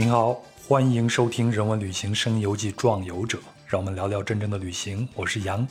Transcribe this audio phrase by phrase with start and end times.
[0.00, 5.08] 您好，欢迎收听《人文旅行声游记·壮游者》，让我们聊聊真正的旅行。
[5.12, 5.66] 我是杨。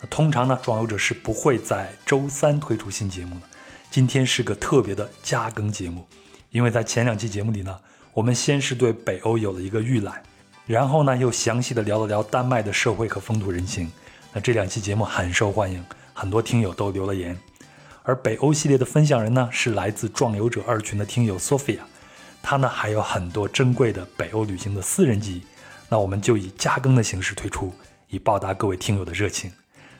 [0.00, 3.42] 那通常呢，《壮游者》是不会在周三推出新节目的。
[3.90, 6.06] 今天是个特别的加更节目，
[6.48, 7.78] 因为在前两期节目里呢，
[8.14, 10.22] 我们先是对北欧有了一个预览，
[10.66, 13.92] 然后呢又详细的聊了聊丹麦的社会和风土人情。
[14.32, 17.38] 那这两期节目很受欢迎，很多听友都留了言。
[18.04, 21.80] 而北欧系列的分享人呢，是来自壮游者二群的听友 Sophia，
[22.42, 25.42] 他呢还有很多珍贵的北欧旅行的私人记忆。
[25.88, 27.72] 那我们就以加更的形式推出，
[28.08, 29.52] 以报答各位听友的热情。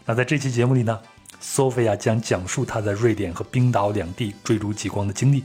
[0.05, 1.01] 那在这期节目里呢
[1.43, 5.45] ，Sophia 将讲述她在瑞典和冰岛两地追逐极光的经历，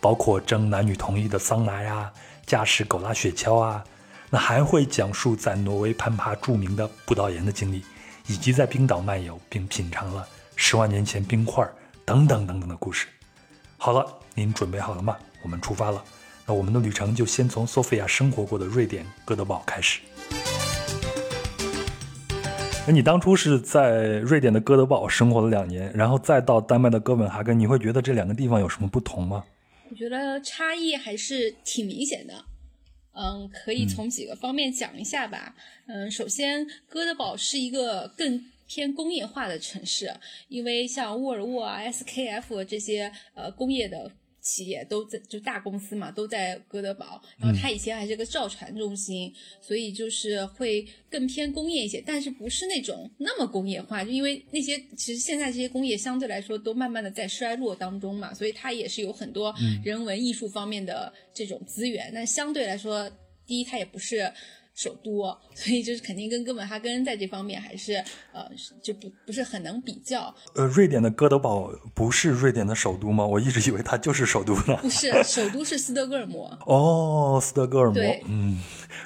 [0.00, 2.10] 包括争男女同意的桑拿呀，
[2.46, 3.84] 驾驶狗拉雪橇啊，
[4.30, 7.84] 那还会讲述在挪威攀爬著名的步道岩的经历，
[8.26, 11.66] 以及在冰岛漫游并品尝了十万年前冰块。
[12.04, 13.06] 等等等等的故事。
[13.78, 15.16] 好了，您准备好了吗？
[15.44, 16.02] 我们出发了。
[16.46, 20.00] 那我们的旅程就先从索菲亚生活过的瑞典哥德堡开始。
[22.86, 29.44] 那你当初是在瑞典的哥德堡生活了两年，然后再到丹麦的哥本哈根，你会觉得这两个地方有什么不同吗？
[29.88, 32.34] 我觉得差异还是挺明显的。
[33.12, 35.54] 嗯，可以从几个方面讲一下吧。
[35.86, 38.44] 嗯，首先，哥德堡是一个更。
[38.64, 40.10] 偏工业化的城市，
[40.48, 44.10] 因为像沃尔沃啊、SKF 这些呃工业的
[44.42, 47.22] 企业都在，就大公司嘛，都在哥德堡。
[47.38, 62.10] 然后它以前还是个造船中心，所以就是会更偏工业一些，但是不是那种那么工业化，就因为那些其实现在这些工业相对来说都慢慢的在衰落当中嘛，所以它也是有很多人文艺术方面的这种资源。
[62.12, 63.10] 那相对来说，
[63.46, 64.30] 第一它也不是。
[64.74, 65.22] 首都，
[65.54, 67.94] 所以就是肯定跟哥本哈根在这方面还是
[68.32, 68.50] 呃
[68.82, 70.34] 就不不是很能比较。
[70.54, 73.26] 呃，瑞典的哥德堡不是瑞典的首都吗？
[73.26, 74.76] 我一直以为它就是首都呢。
[74.80, 76.46] 不是，首都是斯德哥尔摩。
[76.66, 78.62] 哦，斯德哥尔摩，嗯，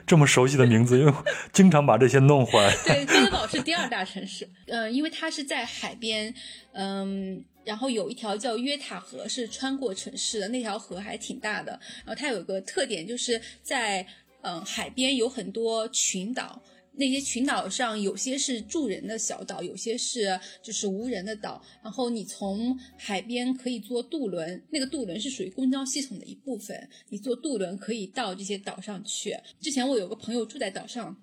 [0.07, 1.13] 这么熟悉的名字，因为
[1.53, 2.73] 经常把这些弄混。
[2.85, 6.33] 对， 哥德堡是第二大城市，呃，因为它是在海边，
[6.75, 11.73] 嗯，然后有一条叫约塔河是穿过城市的，那条河还挺大的。
[12.05, 14.07] 然后它有个特点，就是在。
[14.47, 16.63] 嗯，海边有很多群岛，
[16.93, 21.61] 那些群岛上有些是住人的小岛，有些是就是无人的岛。
[21.83, 29.37] 然后你从海边可以坐渡轮，那个渡轮是属于公交系统的一部分，你坐渡轮可以到这些岛上去。
[29.61, 31.17] 之前我有个朋友住在岛上，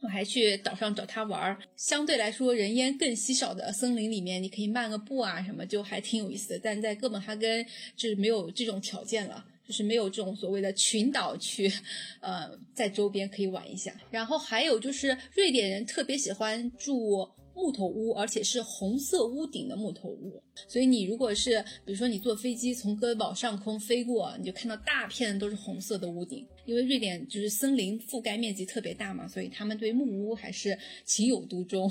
[0.00, 1.58] 我还去岛上找他玩儿。
[1.74, 6.60] 相对来说，人烟更稀少的森林里面，你可以漫个步啊，什么就还挺有意思的。
[6.62, 7.66] 但在哥本哈根
[7.96, 9.44] 就是没有这种条件了。
[9.70, 11.72] 就是没有这种所谓的群岛去，
[12.18, 13.94] 呃，在周边可以玩一下。
[14.10, 20.42] 然后还有就是，瑞典人特别喜欢住木头屋，而且是红色屋顶的木头屋。
[20.66, 26.44] 所以你如果是，比如说你坐飞机从哥德堡上空飞过，你就看到大片都是红色的屋顶。
[26.64, 31.88] 因为瑞典就是森林覆盖面积特别大嘛，所以他们对木屋还是情有独钟。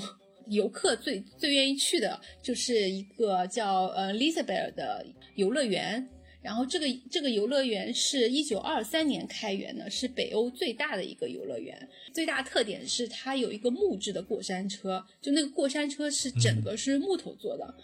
[0.48, 6.06] 游客最最愿意去的就是一个叫呃 l i s a b e l 的游乐园。
[6.42, 11.88] 然后这个这个游乐园是一九二三年开园的，是北欧最大的一个游乐园。
[12.14, 17.74] 最大特点是它有一个木质的过山车，就那个过山车是整个是木头做的，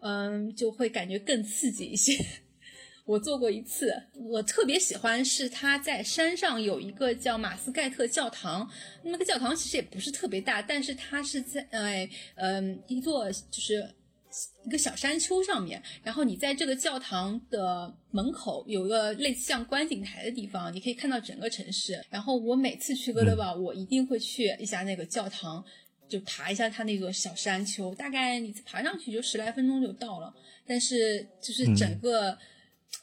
[0.00, 2.16] 嗯，就会感觉更刺激一些。
[3.04, 8.70] 我坐过一次，我特别喜欢是它在山上有一个叫马斯盖特教堂，
[9.02, 13.86] 那个教堂其实也不是特别大，但是它是在呃嗯一座就是。
[14.66, 22.02] 一个小山丘上面，然后你在这个教堂的门口有个类似像观景台的地方，你可以看到整个城市。
[22.10, 25.64] 然后我每次去哥德堡，我一定会去一下那个教堂，
[26.08, 30.34] 就爬一下它那座小山丘，大概你爬上去就十来分钟就到了。
[30.66, 32.36] 但是就是整个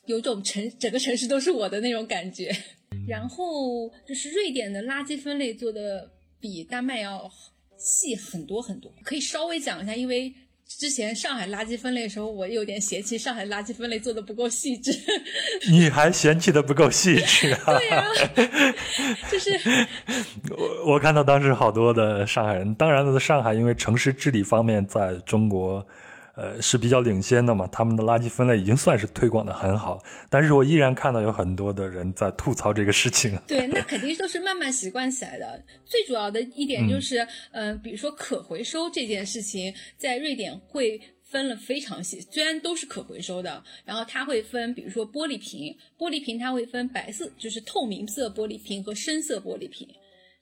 [0.07, 2.51] 有种城整个城市都是我的那种感觉。
[3.07, 7.31] 然后就是瑞典的垃圾分类做的比丹麦要
[7.77, 10.33] 细很多很多，可以稍微讲一下，因为。
[10.79, 14.91] 之前上海垃圾分类的时候，我有点嫌弃上海垃圾分类做的不够细致。
[15.69, 17.77] 你还嫌弃的不够细致啊？
[17.77, 18.05] 对呀，
[19.31, 19.51] 就是
[20.57, 25.85] 我我看到当时好多的上海人，当然了，上海因为城市治理方面在中国。
[26.35, 33.37] 呃，是比较领先的嘛，他们的垃圾分类已经算是推广的很好，但是我依然看到有很多的人在吐槽这个事情。
[33.47, 35.61] 对，那肯定都是慢慢习惯起来的。
[35.85, 49.87] 最主要的一点就是，嗯，比如说可回收这件事情，在瑞典会分了非常细，虽然都是可回收的，然后它会分，比如说玻璃瓶，玻璃瓶它会分白色，就是透明色玻璃瓶和深色玻璃瓶。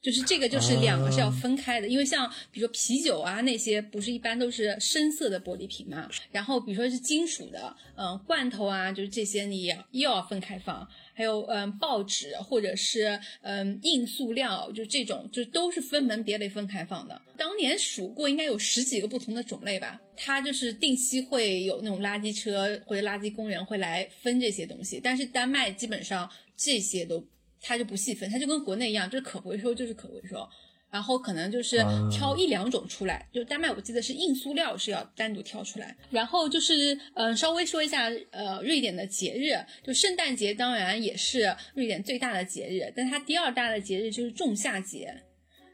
[0.02, 6.10] 就是这个，就是两个是要分开的，因为像比如说啤酒啊那些，不是一般都是深色的玻璃瓶嘛。
[6.32, 10.88] 然后比如说是金属的，嗯，罐头啊，就是这些你也又要分开放。
[11.14, 17.22] 还有嗯，报纸或者是嗯硬塑料，就这种就都是分门别类分开放的。
[17.36, 20.00] 当年数过，应该有十几个不同的种类吧。
[20.16, 27.22] 它就是定期会有那种垃圾车或者垃圾工人会来分这些东西，但是丹麦基本上这些都。
[27.62, 30.48] 它就不细分，它就跟国内一样，就是可回收就是可回收，
[30.90, 31.78] 然后可能就是
[32.12, 33.28] 挑一两种出来。
[33.32, 35.96] 就丹麦我记得是硬塑料是要单独挑出来。
[36.10, 39.54] 然后就是嗯，稍微说一下呃，瑞典的节日，
[39.86, 45.14] 就圣诞节当然也是瑞典最大的节日，但它第二大的节日就是仲夏节，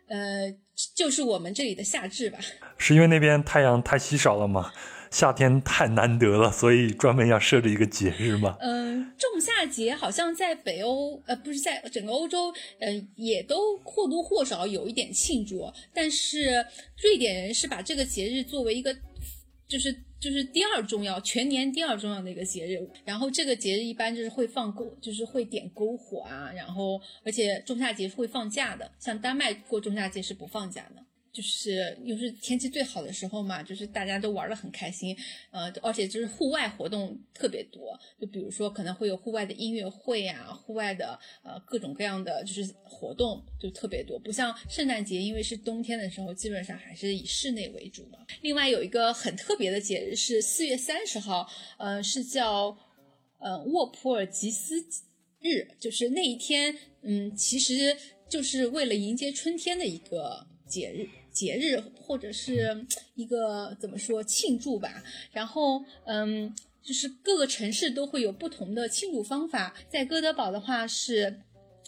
[0.08, 0.54] 呃，
[0.96, 2.40] 就是我们这里的夏至吧。
[2.78, 4.74] 是因为那边太阳太稀少了吗？
[5.12, 8.58] 夏天太难得了，所以专门要设置一个节日嘛。
[8.60, 15.72] 嗯，仲夏节好像在北欧，呃，不是在整个欧洲，嗯，也都或多或少有一点庆祝。
[15.94, 16.66] 但是
[17.02, 18.96] 瑞典人是把这个节日作为一个，
[19.68, 22.78] 就是就是第二重要，全年第二重要的一个节日。
[23.04, 26.52] 然后这个节日一般就是会放篝，就是会点篝火啊。
[26.54, 31.04] 然后而且仲夏节是会放假的，像丹麦过仲夏节是不放假的。
[31.36, 35.14] 就是又是天气最好的时候嘛，就是大家都玩的很开心，
[35.52, 48.20] 呃，而且就是户外活动特别多，就比如说可能会有户外的音乐会啊，户外的呃各种各样的就是活动就特别多，不像圣诞节，因为是冬天的时候，基本上还是以室内为主嘛。
[48.42, 51.46] 另外有一个很特别的节日是四月三十号，
[51.78, 52.78] 呃，是叫
[53.40, 54.80] 呃沃普尔吉斯
[55.42, 57.96] 日，就是那一天，嗯，其实
[58.30, 61.10] 就是为了迎接春天的一个节日。
[61.36, 65.04] 节日或者是一个怎么说庆祝吧，
[65.34, 69.76] 然后嗯，就是各个城市都会有不同的庆祝方法。
[69.90, 71.42] 在哥德堡的话，是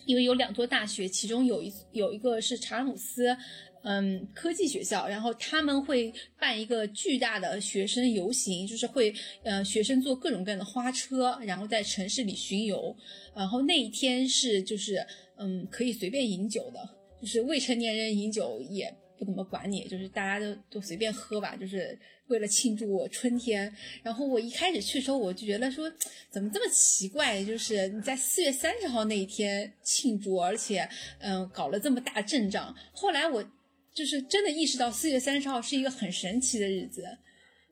[0.06, 3.36] 因为有两座大学，其中有一有一个是查尔姆斯
[3.84, 9.14] 嗯科技学校，然后他们会办一个巨大的学生游行，就是会
[9.44, 12.94] 呃学生坐各种各样的花车，然后在城市里巡游。
[13.34, 15.06] 然后那一天是就是
[15.38, 16.90] 嗯可以随便饮酒的，
[17.22, 18.94] 就是未成年人饮酒也。
[19.18, 21.98] 不怎么管你，就是大家都都随便喝吧，就是
[22.28, 23.74] 为了庆祝春天。
[24.04, 25.92] 然后我一开始去的时候，我就觉得说，
[26.30, 27.44] 怎么这么奇怪？
[27.44, 30.88] 就是你在四月三十号那一天庆祝，而且
[31.20, 32.76] 嗯搞了这么大阵仗。
[32.92, 33.44] 后来我
[33.94, 37.18] 就是真的意识到，四月三十号是一个很神奇的日子。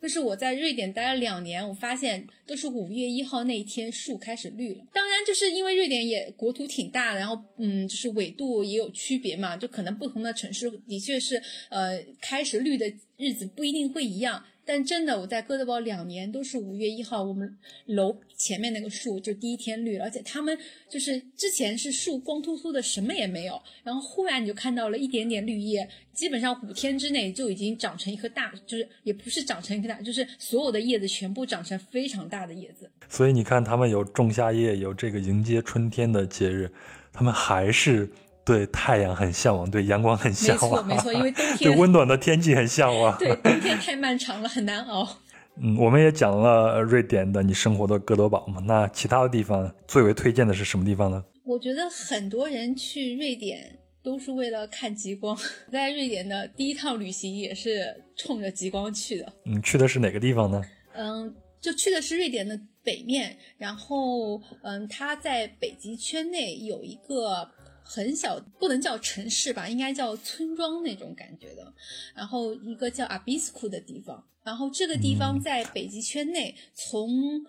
[0.05, 4.85] 就是我在瑞典待了两年，我发现都是五月一号那一天树开始绿了。
[4.93, 12.85] 当然，就是因为瑞典也国土挺大的，然后嗯，就是纬度也有区别嘛，就可能不同的城市的确是呃开始绿的
[13.17, 14.45] 日子不一定会一样。
[14.65, 20.57] 但真的，我在哥德堡两年都是五月一号，我们楼前面那个树就第一天绿了，而且他们
[20.89, 32.89] 就是之前是树光秃秃的，什么也没有，然后忽然你就看到了一点点绿叶，基本上五天之内就已经长成一棵大，就是也不是长成一棵大，就是所有的叶子全部长成非常大的叶子。
[33.07, 36.71] 所以你看，他们有仲夏夜，有这个迎接春天的节日，
[37.13, 38.09] 他们还是。
[38.45, 43.15] 对太阳很向往，对阳光很向往，没错，没错，因为冬 天对温暖的天气很向往。
[43.19, 45.17] 对，冬天太漫长了，很难熬。
[45.59, 51.23] 嗯，我们也讲了瑞典的你生活的哥德堡嘛，那其他的地方最为推荐的是什么地方呢？
[51.43, 55.35] 我觉得很多人去瑞典都是为了看极光，
[55.71, 59.33] 在瑞典的第一趟旅行也是冲着极光去的。
[59.45, 60.61] 嗯，去的是哪个地方呢？
[60.93, 67.49] 嗯，就去的是瑞典的北面，然后嗯，它在北极圈内有一个。
[67.87, 71.71] 很小，不能叫城市吧，应该叫村庄那种感觉的。
[72.15, 77.45] 然后一个叫阿比斯库的地方，然后这个地方在北极圈内，从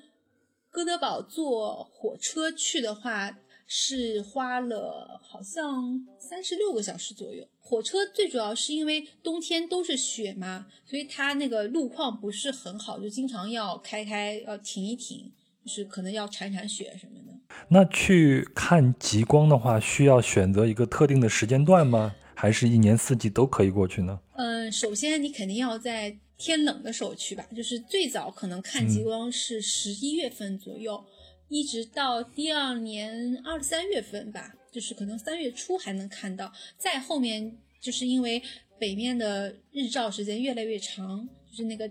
[0.71, 7.49] 哥德堡坐火车去的话是花了好像三十六个小时左右。
[7.59, 15.33] 火车最主要是因为冬天都是雪嘛，所以它那个路况不是很好，就经常要开开，要停一停，
[15.67, 17.37] 就是可能要铲铲雪什么的。
[17.69, 22.15] 那去看极光的话，需要选择一个特定的时间段吗？
[22.35, 24.21] 还是一年四季都可以过去呢？
[24.37, 31.03] 嗯，首先你肯定要在天冷的时候去吧，就是最早可能看极光是十一月份左右，
[31.49, 36.53] 一直到第二年二三月份吧，就是可能三月初还能看到。
[36.77, 38.43] 再后面就是因为
[38.79, 41.91] 北面的日照时间越来越长，就是那个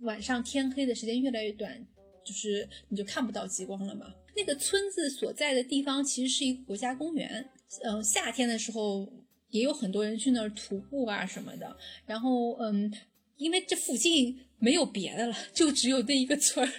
[0.00, 1.86] 晚上天黑的时间越来越短，
[2.26, 4.12] 就是你就看不到极光了嘛。
[4.34, 7.48] 那个村子所在的地方其实是一个国家公园，
[7.84, 9.10] 嗯，夏天的时候
[9.50, 11.74] 也有很多人去那儿徒步啊什么的。
[12.04, 12.92] 然后，嗯，
[13.36, 16.72] 因为这附近没有别的了，就只有那一个村儿，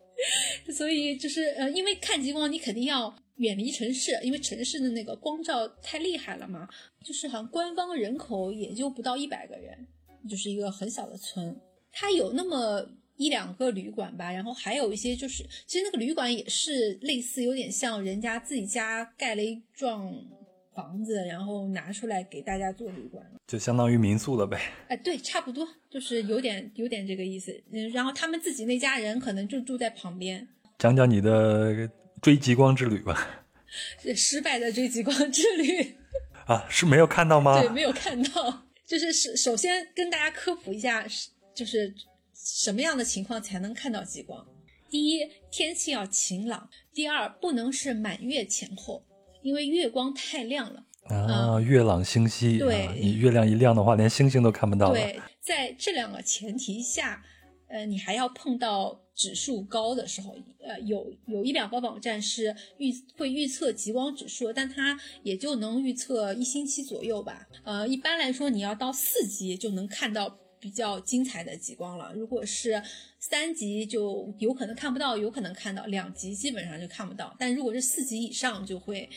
[0.72, 6.66] 所以就是，呃，因为看极光你肯定要远离城市，因为城市的那个光照太厉害了嘛，
[7.04, 9.86] 就是好像官方人口也就不到一百个人，
[10.28, 11.54] 就是一个很小的村。
[11.92, 12.86] 它有那么
[13.18, 20.10] 一两个旅馆吧，然后还有一些就是，其实那个旅馆也是类似，有点像人家自己家盖了一幢
[20.74, 24.58] 房子，然后拿出来给大家做旅馆，就相当于民宿了呗。
[24.88, 27.52] 哎，对，差不多，就是有点有点这个意思。
[27.70, 30.48] 嗯，然后他们自己那家人可能就住在旁边。
[30.78, 31.90] 讲讲你的。
[32.20, 33.46] 追极光之旅吧，
[34.16, 35.94] 失败的追极光之旅
[36.48, 37.60] 啊，是没有看到吗？
[37.60, 38.66] 对，没有看到。
[38.84, 41.94] 就是首首先跟大家科普一下，是就是
[42.54, 44.46] 什么样的情况才能看到极光？
[44.88, 49.04] 第一，天气要晴朗；第二，不能是满月前后，
[49.42, 51.60] 因为月光太亮了啊。
[51.60, 54.94] 月朗星稀，对，你月亮一亮的话，连星星都看不到了。
[54.94, 57.22] 对，在这两个前提下，
[57.68, 59.00] 呃，你还要碰到。
[59.18, 67.48] 指数高的时候，呃，有有一两个网站是预会预测极光指数，但它也就能预测一星期左右吧。
[67.64, 72.12] 呃，一般来说，你要到四级就能看到比较精彩的极光了。
[72.14, 72.82] 如果是
[73.18, 77.34] 三级，就有可能看不到，有可能看到；两级基本上就看不到。
[77.38, 79.08] 但如果是四级以上，就会，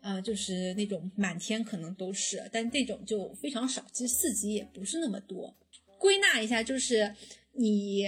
[0.00, 3.84] 呃，就是那种满天可能都是，但这种就非常少。
[3.92, 5.54] 其实四级也不是那么多。
[5.98, 7.14] 归纳一下，就是
[7.52, 8.04] 你。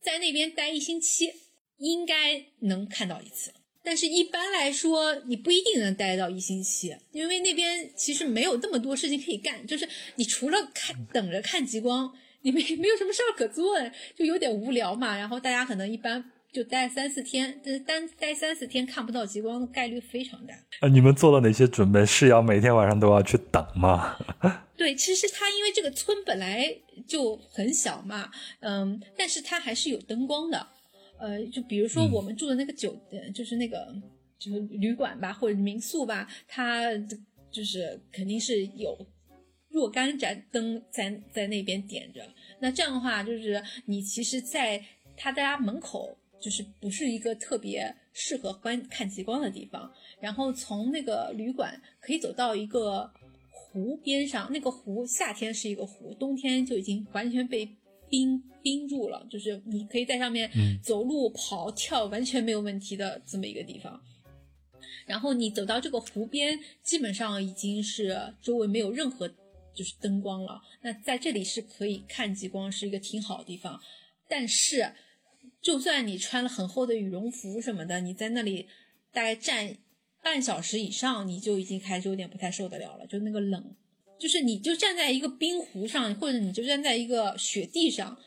[0.00, 1.28] 在那边待一星期，
[1.78, 3.52] 应该能看到一次。
[3.82, 9.66] 但是，一般来说，你不一定能待到一星期，因为那边其实没有这么多事情可以干。
[9.66, 13.76] 就是你除了看等着看极光，你没没有什么事儿可做，
[14.16, 15.16] 就有点无聊嘛。
[15.16, 16.32] 然后大家可能一般。
[16.50, 20.54] 就待三四天，但是单待三四天看不到极光的概率非常大。
[20.80, 22.06] 啊，你们做了哪些准备？
[22.06, 24.16] 是要每天晚上都要去等吗？
[24.74, 26.74] 对，其实它因为这个村本来
[27.06, 28.30] 就很小嘛，
[28.60, 30.66] 嗯，但是它还是有灯光的。
[31.18, 32.98] 呃，就比如说我们住的那个酒，
[33.34, 33.94] 就是那个
[34.38, 36.84] 就是旅馆吧，或者民宿吧，它
[37.50, 38.96] 就是肯定是有
[39.68, 42.22] 若干盏灯在在那边点着。
[42.60, 44.82] 那这样的话，就是你其实在
[45.16, 46.16] 他家门口。
[46.40, 53.10] 就是不是一个特别适合观看极光的地方，然后从那个旅馆可以走到一个
[53.50, 57.68] 湖边上，那个湖夏天是一个湖，冬天就已经完全被
[58.10, 60.50] 冰冰住了，就是你可以在上面
[60.82, 64.00] 走路、跑、跳，完全没有问题的这么一个地方。
[65.06, 69.28] 然后你走到这个湖边，基本上已经是周围没有任何
[69.74, 73.80] 就是灯光了，那在这里是可以看极光，是一个挺好的地方，
[74.28, 74.92] 但是。
[75.60, 78.68] 就算你穿了很厚的羽绒服什么的，你在那里
[79.12, 79.76] 大概站
[80.22, 83.04] 半小时以上，你就已经开始有点不太受得了了。
[83.08, 83.74] 就那个冷，
[84.18, 88.18] 就是你就站在一个冰湖上，或者你就站在一个雪地上，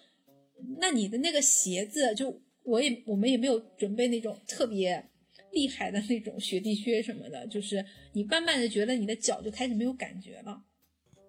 [0.79, 5.03] 那你的那个鞋子，就我也我们也没有准备那种特别
[5.51, 10.61] 厉害的那种雪地靴什么的，就是你慢慢的觉得你的脚就开始没有感觉了。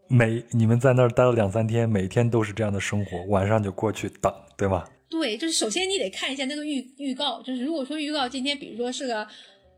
[0.08, 4.86] 每你们在那儿待了两三天，每天都是这样的生活，晚上就过去等，对吗？
[5.08, 9.26] 对，就是首先你得看一下那个预预告，就是如果说预告今天比如说是个，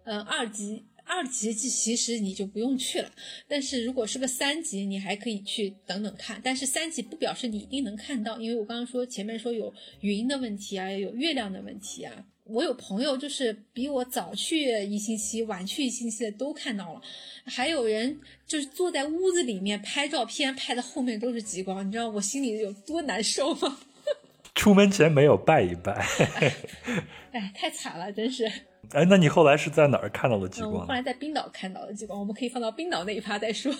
[0.05, 3.11] 嗯二级二级，其实你就不用去了。
[3.47, 6.41] 但是如果是个三级，你还可以去等等看。
[6.43, 12.13] 但是三级不表示你一定能看到，因为我刚刚说前面说有云的问题啊，有月亮的问题啊。
[12.45, 17.01] 我有朋友就是比我早去一星期，晚去一星期的都看到了，
[17.47, 23.79] 还有人就是坐在屋子里面拍照片，拍的后面都是极光，你知道我心里有多难受吗？
[24.55, 26.07] 出门前没有拜一拜，
[27.33, 28.51] 哎，太惨了，真是。
[28.93, 30.87] 哎，那你后来是在哪儿看到的极光？
[30.87, 33.73] 后来在冰岛看到的极光，我们可以放到冰岛那一趴再说。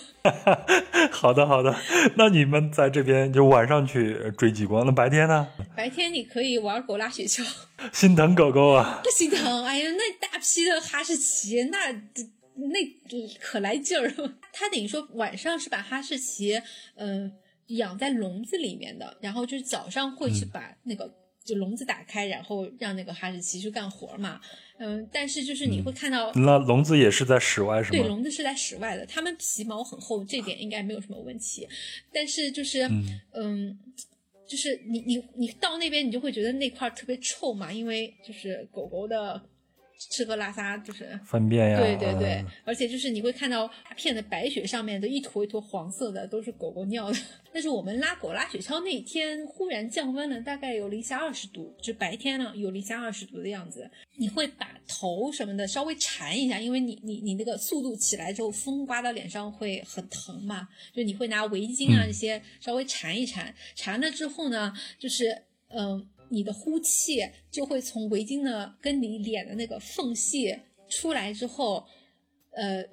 [1.11, 1.75] 好的，好的。
[2.17, 5.49] 那你们在这边就晚上去追极光，那白天呢？
[5.77, 7.47] 白天你可以玩狗拉雪橇。
[7.93, 9.01] 心疼狗狗啊！
[9.05, 12.79] 不心疼，哎呀，那大批的哈士奇，那那
[13.41, 14.09] 可来劲儿。
[14.53, 16.61] 他等于说晚上是把哈士奇，
[16.97, 17.33] 嗯。
[17.69, 21.11] 养在笼子里面的，然后就是早上会去把那个
[21.45, 24.41] 就笼子打开，然后让那个哈士奇去干活嘛。
[24.79, 27.99] 嗯，但是就是你会看到，那笼子也是在室外是吗？
[27.99, 31.69] 对，笼子是在室外的，它们皮毛很厚，这点应该没有什么问题。
[32.13, 32.83] 但是就是
[33.33, 33.79] 嗯，
[34.49, 39.41] 就是你你你到那边你就会觉得那块特别臭嘛，因为就是狗狗的。
[39.97, 47.19] 吃喝拉撒就是粪便呀，对对对，而且就是你会看到大片的白雪上面都一坨一坨黄色的，都是狗狗尿的。
[47.53, 53.89] 但是我们拉狗拉雪橇那天忽然降温了，大概有零下二十度，就白天呢有零下二十度的样子。
[54.17, 66.09] 你会把头什么的稍微缠一下，因为你你你那个速度起来之后，风刮到脸上会很疼嘛，就你会拿围巾啊这些稍微缠一缠，缠了之后呢，就是嗯。
[66.29, 70.57] 你的呼气就会从围巾的跟你脸的那个缝隙
[70.89, 71.85] 出来之后，
[72.51, 72.85] 呃，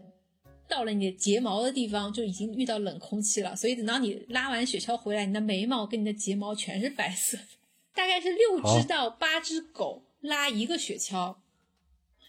[0.68, 7.44] 到了你的睫毛的地方就已经遇到冷空气了，所以等到你拉完雪橇回来，你的眉毛跟你的睫毛全是白色的。
[7.94, 11.36] 大概是六只到八只狗拉一个雪橇，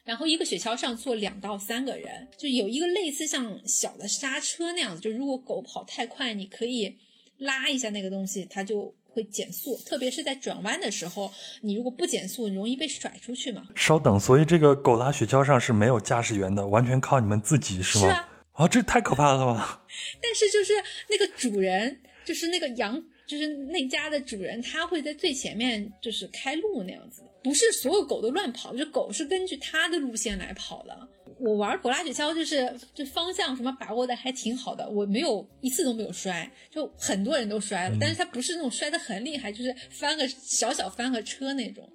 [0.02, 6.98] 然后一个雪橇上坐两到三个人，就有一个类似像小的刹车那样子，就如果狗跑太快，你可以
[7.38, 9.76] 拉一下那个东西，它就会减速。
[9.86, 13.68] 特别是在转弯的时候，你如果不减速，你容易被甩出去嘛。
[13.74, 18.04] 稍等，所以这个狗拉雪橇上是没有驾驶员的，完全靠你们自己是吗？
[18.04, 18.28] 是啊。
[18.52, 19.82] 啊，这太可怕了吧！
[20.20, 20.72] 但是就是
[21.08, 23.02] 那个主人，就是那个羊。
[23.24, 27.22] 就是那家的主人，他会在最前面，就是开路那样子。
[27.42, 31.08] 不是所有狗都乱跑，就狗是根据它的路线来跑的。
[31.42, 41.88] 我玩狗拉雪橇，就是这方向什么把握的还挺好的，我没有一次都没有摔，就很多人都摔了，但是它不是那种摔的很厉害，就是翻个小小翻个车那种。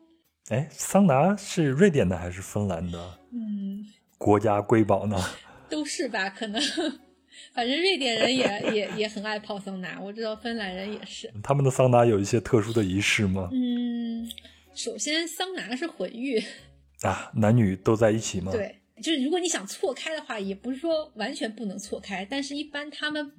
[0.50, 3.20] 哎，桑拿是瑞典的还是芬兰的？
[3.32, 3.86] 嗯，
[4.18, 5.18] 国家瑰宝呢？
[5.70, 6.62] 都是吧，可能。
[7.54, 11.32] 反正瑞典人也也也很爱泡桑拿，我知道芬兰人也是。
[11.42, 13.50] 他们的桑拿有一些特殊的仪式吗？
[13.54, 14.30] 嗯，
[14.76, 16.44] 首先桑拿是混浴
[17.02, 18.52] 啊，男女都在一起吗？
[18.52, 23.32] 对，就是如果你想错开的话，也不是说完全不能错开，但是一般他们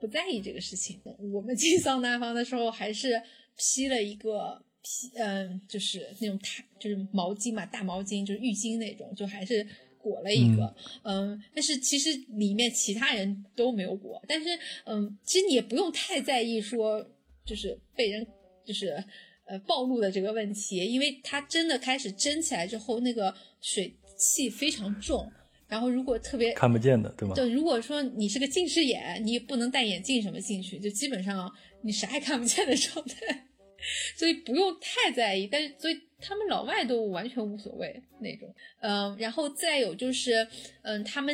[0.00, 1.00] 不在意这个事情。
[1.32, 3.20] 我们进桑拿房的时候还是
[3.56, 9.66] 披了一个披，嗯，就是那种毯，就是毛巾嘛，大毛巾，就是浴巾那种，就还是。
[10.00, 14.48] 裹了一个，嗯，但是其实里面其他人都没有裹，但是，
[14.84, 17.04] 嗯，其实你也不用太在意说，
[17.44, 18.24] 就是被人
[18.64, 19.04] 就是
[19.44, 25.32] 呃暴露的这个问题，因为它真的开始蒸起来之后，那个水汽非常重，
[25.66, 27.34] 然后如果特别看不见的，对吗？
[27.34, 31.50] 对，如果说你是个近视眼，你也不能戴眼镜什么进去，就基本上
[31.82, 33.46] 你啥也看不见的状态，
[34.18, 35.98] 所以不用太在意，但是所以。
[36.20, 40.44] 他们老外都完全无所谓那种，嗯，然后再有就是，
[40.82, 41.32] 嗯，他们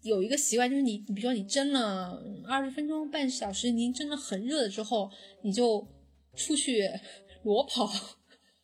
[0.00, 5.10] 有一个习惯，就是你，你比如说你蒸了二十分钟、半小时，您蒸的很热了之后，
[5.42, 5.86] 你就
[6.34, 6.88] 出去
[7.44, 7.92] 裸跑，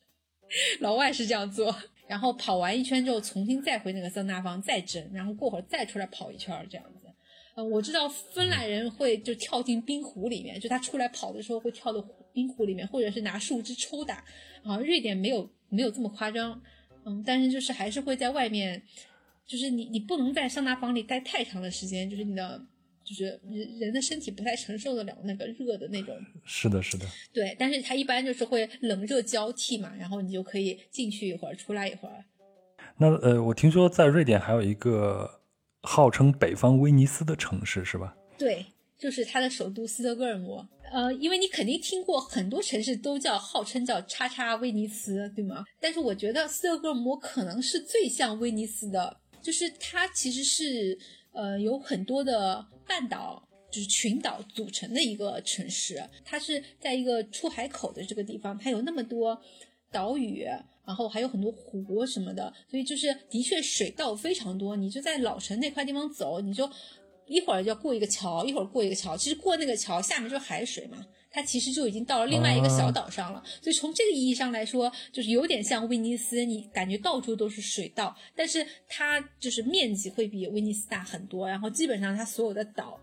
[0.81, 1.71] 老外是这样做，
[2.09, 7.07] 然后跑完一圈之后，重新再回那个桑拿房再蒸，然后过会儿再出来跑一圈这样子。
[7.55, 12.01] 嗯，我知道芬兰人会就跳进冰湖里面，就他出来跑的时候会跳到
[12.33, 14.25] 冰湖里面，或者是拿树枝抽打。
[14.63, 15.49] 啊，瑞典没有。
[15.71, 16.59] 没有这么夸张，
[17.05, 18.81] 嗯，但是就是还是会在外面，
[19.45, 22.59] 就是你你不能在桑拿房里待太长的时间，就是你的
[23.09, 26.15] 就是人人的身体不太承受得了那个热的那种。
[26.45, 27.05] 是的，是的。
[27.33, 32.23] 对，但是它一般就是会冷热交替嘛，然后你就可以进去一会儿，出来一会儿。
[32.97, 35.41] 那呃，我听说在瑞典还有一个
[35.81, 38.15] 号称北方威尼斯的城市，是吧？
[38.37, 38.65] 对，
[38.97, 40.67] 就是它的首都斯德哥尔摩。
[40.91, 45.63] 呃，因为你肯定听过很多城市都叫号称叫叉叉威尼斯，对吗？
[45.79, 50.97] 但是我觉得斯德哥尔摩可能是最像威尼斯的，就是它其实是
[51.31, 56.03] 呃有很多的半岛，就是群岛组成的一个城市。
[56.25, 59.39] 它是在一个出海口的这个地方，它有那么多
[59.91, 60.43] 岛屿，
[60.85, 64.75] 然后还有很多湖什么的，所以就是的确水道非常多。
[64.75, 66.67] 你就在老城那块地方走，你就。
[67.31, 69.15] 一会儿就要过一个桥，一会儿过一个桥。
[69.15, 73.43] 其实过那个桥下面就是海水嘛，它其实就已经到了另外一个小岛上了。
[73.61, 81.47] 所以从这个意义上来说，就是有点像威尼斯，你感觉到处都是水道，但是它就是面积会比威尼斯大很多。
[81.47, 82.99] 然后基本上它所有的岛，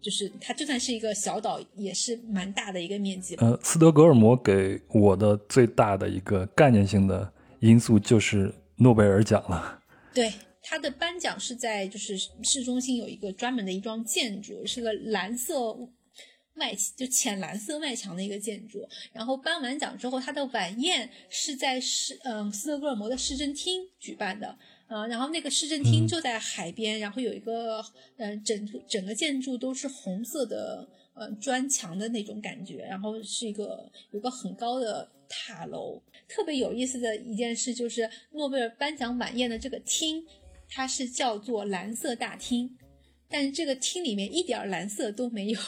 [0.00, 3.34] 就是它就算是一个小岛，也是蛮大的一个面积。
[3.36, 9.80] 呃，斯德哥尔摩给我的最大的一个概念性的因素就是诺贝尔奖了。
[10.14, 10.32] 对。
[10.68, 15.54] 它的颁奖是在就是市中心有一个专门的一幢建筑，是个蓝色
[16.56, 18.86] 外就浅蓝色外墙的一个建筑。
[19.12, 27.84] 然后颁完奖之后，它的晚宴是在市嗯斯德哥尔摩的市政厅举办的，嗯，然后那个市政厅就在海边，然后有一个
[28.16, 36.02] 嗯整整个建筑都是红色的呃砖墙的那种感觉，然后是一个有个很高的塔楼。
[36.28, 40.24] 特别有意思的一件事就是诺贝尔颁奖晚宴的这个厅。
[40.68, 42.76] 它是叫做蓝色大厅，
[43.28, 45.60] 但是这个厅里面一点蓝色都没有。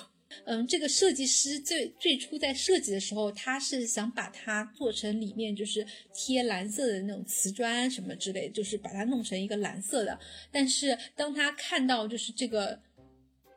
[0.45, 10.19] 嗯，这个设计师最最初在设计的时候，他是想把它做成里面就是贴蓝色的那种瓷砖什么之类，就是把它弄成一个蓝色的。
[10.51, 12.79] 但是当他看到就是这个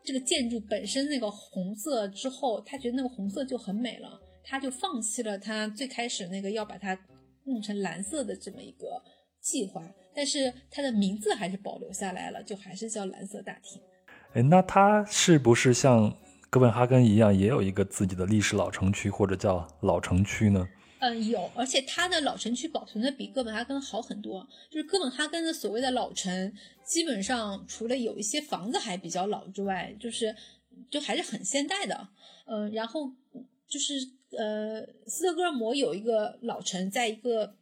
[0.03, 6.97] 这个建筑本身那个红色之后，他觉得那个红色就很美了，他就放弃了他最开始那个要把它
[7.43, 9.01] 弄成蓝色的这么一个
[9.41, 9.83] 计划。
[10.13, 13.81] 但是它的名字还是保留下来了，就还是叫蓝色大厅。
[14.33, 16.13] 哎，那它是不是像
[16.51, 20.67] 哥本哈根一样，也有一个自己的历史老城区或者叫老城区呢？
[20.99, 24.45] 嗯，有，而且它的老城区保存的比哥本哈根好很多。
[24.69, 30.35] 就是哥本哈根的所谓的老城，基本上除了有一些房子还比较老之外，就是
[30.89, 32.09] 就还是很现代的。
[32.45, 33.09] 嗯，然后
[33.65, 33.93] 就是
[34.37, 37.55] 呃，斯德哥尔摩有一个老城，在一个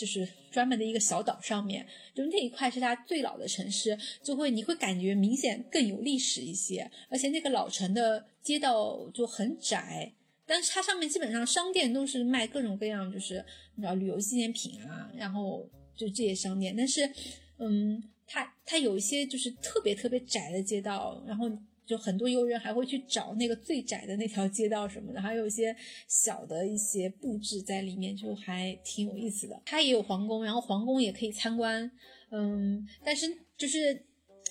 [0.00, 10.10] 就是专门的一个小岛上面，就那一块是它最老的城市，就会你会感觉明显更有历史一些，而且那个老城的街道就很窄。
[10.46, 16.74] 但是它上面基本上商店都是卖各种各样，就是你知道旅游纪念品啊，然后就这些商店。
[16.74, 17.08] 但是，
[17.58, 21.48] 嗯，它它有一些就是特别特别窄的街道，然后
[21.90, 25.74] 就很多游人还会去找那个最窄的那条街道什么的，还有一些
[26.06, 29.60] 小的一些布置在里面，就还挺有意思的。
[29.66, 31.90] 它也有皇宫，然后皇宫也可以参观，
[32.30, 33.26] 嗯，但是
[33.56, 34.06] 就是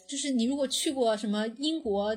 [0.06, 2.14] 就是你如果去过什么英国。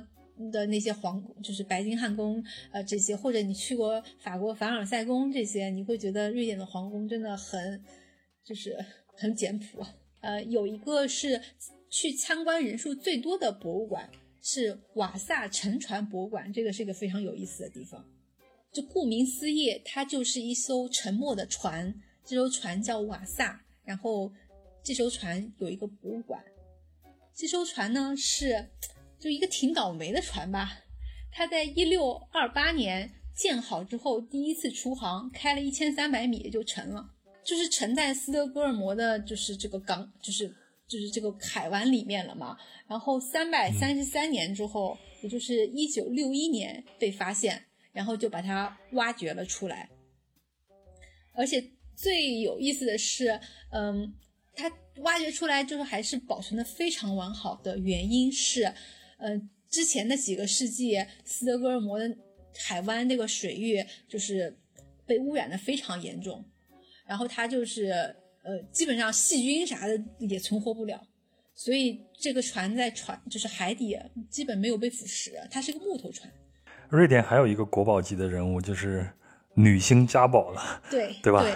[0.50, 7.80] 的那些皇就是白金汉宫，呃，这些或者你去过法国凡尔赛宫这些，你会觉得瑞典的皇宫真的很，
[8.42, 8.76] 就是
[9.14, 9.86] 很简朴。
[10.20, 11.40] 呃，有一个是
[11.90, 14.10] 去参观人数最多的博物馆
[14.42, 18.04] 是瓦萨沉船博物馆，这个是一个非常有意思的地方。
[18.70, 24.30] 就顾名思义，它就是一艘沉没的船，这艘船叫瓦萨，然后
[24.82, 26.44] 这艘船有一个博物馆，
[27.34, 28.68] 这艘船呢是。
[29.22, 30.78] 就一个挺倒霉的船吧，
[31.30, 37.08] 它在一六二八年建好之后，第一次出航，开了一千三百米就沉了，
[37.44, 40.52] 就是沉在斯德哥尔摩的，就是这个港，就是
[40.92, 42.56] 就是这个海湾里面了嘛。
[42.86, 49.88] 然后三百三十三年之后，也就是一九六一年被发现，然后就把它挖掘了出来。
[51.34, 51.64] 而且
[51.96, 54.12] 最有意思的是，嗯，
[54.54, 58.74] 它挖掘出来就是还是保存的非常完好的原因是。
[59.18, 62.14] 嗯，之前的几个世纪，斯德哥尔摩的
[62.58, 64.58] 海湾那个水域就是
[65.06, 66.44] 被污染的非常严重，
[67.06, 71.00] 然后它就是呃，基本上细菌啥的也存活不了，
[71.54, 76.30] 所以这个船在船就是海底基本没有被腐蚀，它是个木头船。
[76.88, 79.08] 瑞典还有一个国宝级的人物就是
[79.54, 81.42] 女星嘉宝了，对 对吧？
[81.42, 81.54] 对，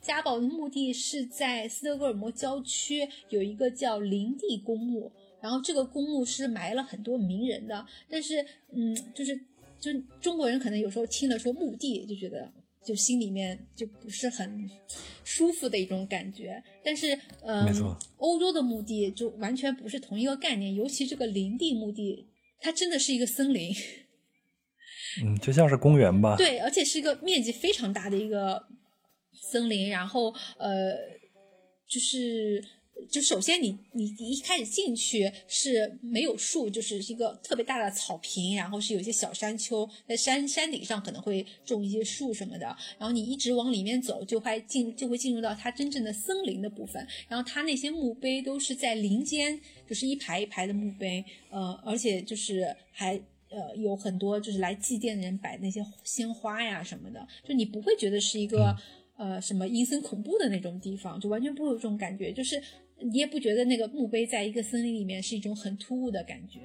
[0.00, 5.12] 嘉宝的墓地是在斯德哥尔摩郊区有一个叫林地公墓。
[5.40, 9.40] 然后这个公墓是埋了很多名人的，但是，嗯，就是
[9.78, 12.50] 就中国人可能有时候听了说墓地就觉得
[12.88, 14.70] 就心里面就不是很
[15.22, 16.62] 舒服的一种感觉。
[16.82, 22.26] 但是，嗯，欧洲的墓地就完全不是同一个概念，尤其这个林地墓地，
[22.60, 23.70] 它真的是一个森林，
[25.22, 26.34] 嗯，就像是公园吧。
[26.38, 28.64] 对，而且是一个面积非常大的一个
[29.34, 30.96] 森林，然后，呃，
[31.86, 32.64] 就是。
[33.08, 42.66] 就首先你你一开始进去是没有树，就是一个特别大的草坪，然后是有一些小山丘，在山山顶上可能会种一些树什么的。
[42.98, 47.06] 然后你一直往里面走，就会进就会进入到它真正的森林的部分。
[47.28, 49.58] 然后它那些墓碑都是在林间，
[49.88, 53.14] 就是一排一排的墓碑，呃，而且就是还
[53.48, 58.76] 呃有很多就是来祭奠的人摆那些鲜花呀什么的，就你不会觉得是一个
[59.16, 62.62] 呃什么阴森恐怖的那种地方，就完全不会有这种感觉，就是。
[63.00, 66.60] 你也不觉得那个墓碑在一个森林里面是一种很突兀的感觉。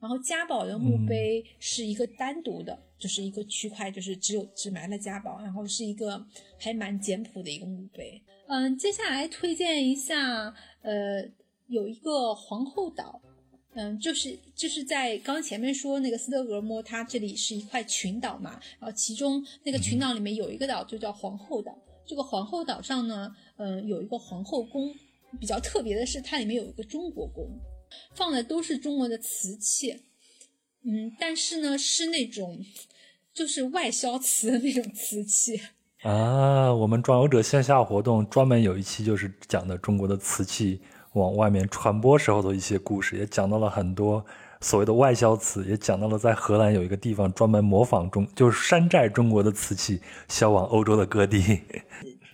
[0.00, 6.22] 然后家宝的墓碑是一个单独的，就是一个区块，就是只有只埋了家宝，然后是一个
[6.58, 8.22] 还蛮简朴的一个墓碑。
[8.46, 11.26] 嗯，接下来推荐一下，呃，
[11.68, 13.18] 有一个皇后岛，
[13.72, 21.74] 嗯，就是就是在刚前面说那个斯德哥尔摩，它这里是一块群岛嘛，然后其中那个群岛里面有一个岛就叫皇后岛。
[22.04, 24.94] 这个皇后岛上呢，嗯，有一个皇后宫。
[25.38, 27.48] 比较特别的是，它里面有一个中国宫，
[28.14, 30.02] 放的都是中国的瓷器，
[30.84, 32.64] 嗯，但是呢是那种
[33.32, 35.60] 就是外销瓷的那种瓷器
[36.02, 36.72] 啊。
[36.72, 40.80] 我们装游者线下活动专门有一期就是讲的中国的瓷器
[41.12, 44.24] 往外面传播时候的一些故事，也讲到了很多
[44.60, 51.60] 所谓的外销瓷，也讲到了在荷兰有一个地方专门模仿中就是山寨中国的瓷器销往欧洲的各地。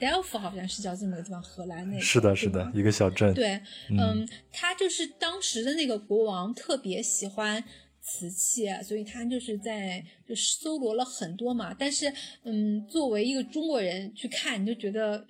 [0.01, 3.35] Delft 好像是叫这么个地方，荷兰那个是的，是的，一个小镇。
[3.35, 3.61] 对，
[3.91, 7.63] 嗯，他就是当时的那个国王特别喜欢
[8.01, 11.75] 瓷器，所以他就是在就搜罗了很多嘛。
[11.79, 12.11] 但是，
[12.45, 15.27] 嗯，作为一个中国人去看，你就觉得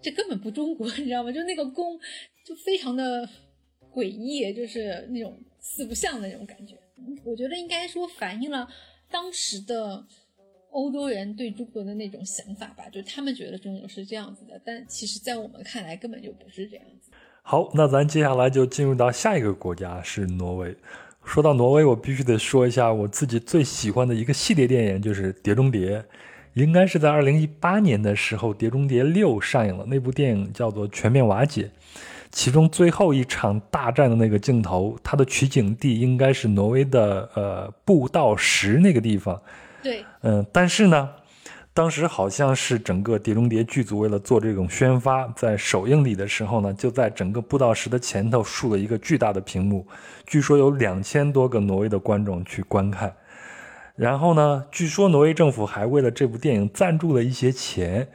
[0.00, 1.30] 这根本不中国，你知道吗？
[1.30, 2.00] 就那个宫
[2.44, 3.28] 就非常的
[3.92, 6.74] 诡异，就是那种四不像的那种感觉。
[7.22, 8.66] 我觉得应该说反映了
[9.10, 10.06] 当时的。
[10.76, 17.10] 欧洲人对中国的那种想法吧，就他们觉得中国是这样子的，但其实，在我们看来根本就不是这样子。
[17.40, 20.76] 好，那咱接下来就进入到下一个国家，是挪威。
[21.24, 25.98] 说到挪威，我必须得说一下我自己最喜欢的一个系列电影，就是《碟中谍》，
[26.52, 31.62] 应该是在二零一八年的时候，《碟中谍六》上映了，那部电影叫做《全面瓦解》，
[32.30, 39.40] 其中最后一场大战的那个镜头，它的取景地应该是挪威的呃布道石那个地方。
[39.86, 41.08] 对，嗯，但是呢。
[41.76, 49.86] 当时好像是整个《碟中谍》剧组为了做这种宣发，在首映礼的时候呢，就在整个布道石的前头竖了一个巨大的屏幕，
[50.24, 53.14] 据说有两千多个挪威的观众去观看。
[53.94, 58.08] 然后呢，据说挪威政府还为了这部电影赞助了一些钱，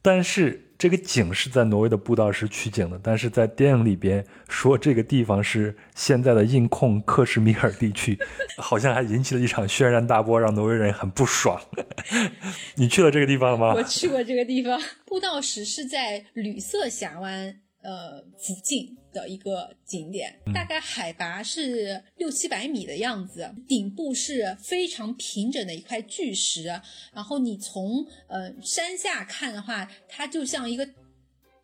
[0.00, 0.69] 但是。
[0.80, 8.18] 这个景是在挪威的布道石取景的，但是在电影里边说这个地方是现在的印控克什米尔地区，
[8.56, 11.60] 好像还引起了一场轩然大波，让挪威人很不爽。
[12.76, 13.74] 你去了这个地方了吗？
[13.74, 17.56] 我去过这个地方，布道石是在吕色峡湾。
[17.82, 26.64] 呃，附近的一个景点，大概海拔是六七百米的样子，顶部是非常平整的一块巨石。
[27.10, 30.86] 然后你从呃山下看的话，它就像一个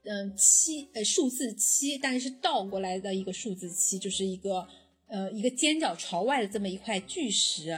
[0.04, 4.66] 嗯七呃数字七，但是倒过来的一个数字七，就是一个
[5.08, 7.68] 呃一个尖角朝外的这么一块巨石。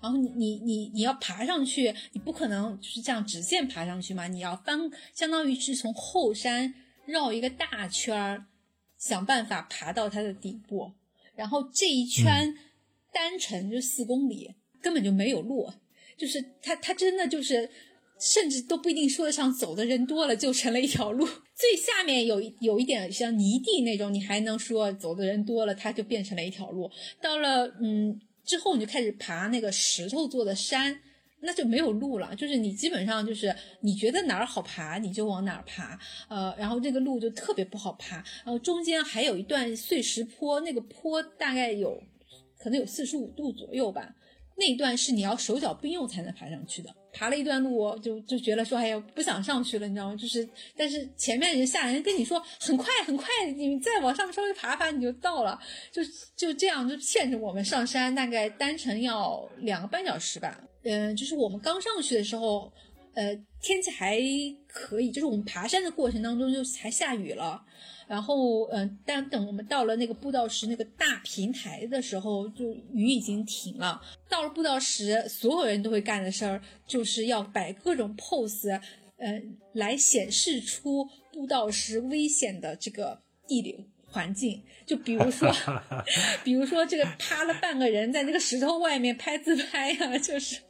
[0.00, 6.72] 然后你你你你要爬上去，你不可能就是这样直线爬上去嘛，你要翻，相当于是从后山。
[7.08, 8.44] 绕一个大圈儿，
[8.98, 10.92] 想办法爬到它的底部，
[11.34, 12.54] 然后这一圈
[13.10, 15.72] 单程就四公里，根本就没有路，
[16.18, 17.70] 就是它它真的就是，
[18.20, 21.26] 甚至都不一定说得上走的人多了就成了一条路。
[21.56, 26.90] 最下面有有一点像泥地那种，你还能说走的人多了它就变成了一条路。
[27.22, 31.00] 到了嗯之后，你就开始爬那个石头做的山。
[31.40, 35.98] 那就没有路了，就是你基本上就是你觉得哪儿好爬你就往哪儿爬，
[36.28, 42.02] 呃，然后这个路就特别不好爬，然后中间还有一段碎石坡，那个坡大概有
[42.58, 44.14] 可能有四十五度左右吧，
[44.56, 46.94] 那一段是你要手脚并用才能爬上去的。
[47.10, 50.16] 爬了一段路就就觉得说哎呀不想上去了，你知道吗？
[50.16, 50.46] 就是
[50.76, 55.58] 但是前面人下来人跟你说很快很快，你再往上稍微爬爬你就到了，
[55.90, 56.02] 就
[56.36, 60.60] 就这样就骗着我们上山，大概单程要两个半小时吧。
[60.82, 62.72] 嗯，就是我们刚上去的时候，
[63.14, 64.20] 呃，天气还
[64.66, 67.60] 可以，就是我们爬山的过程当中就还下雨了，
[68.06, 74.00] 然后嗯，但等我们到了那个步道石那个大平台的时候，就雨已经停了。
[74.28, 78.80] 到了步道石，所有人都会干的事儿就是要摆各种 pose，
[79.16, 84.62] 呃，来显示出步道石危险的这个地理环境。
[84.86, 85.52] 就比如说，
[86.44, 90.60] 比如说这个趴了半个人在那个石头外面拍自拍呀，就是。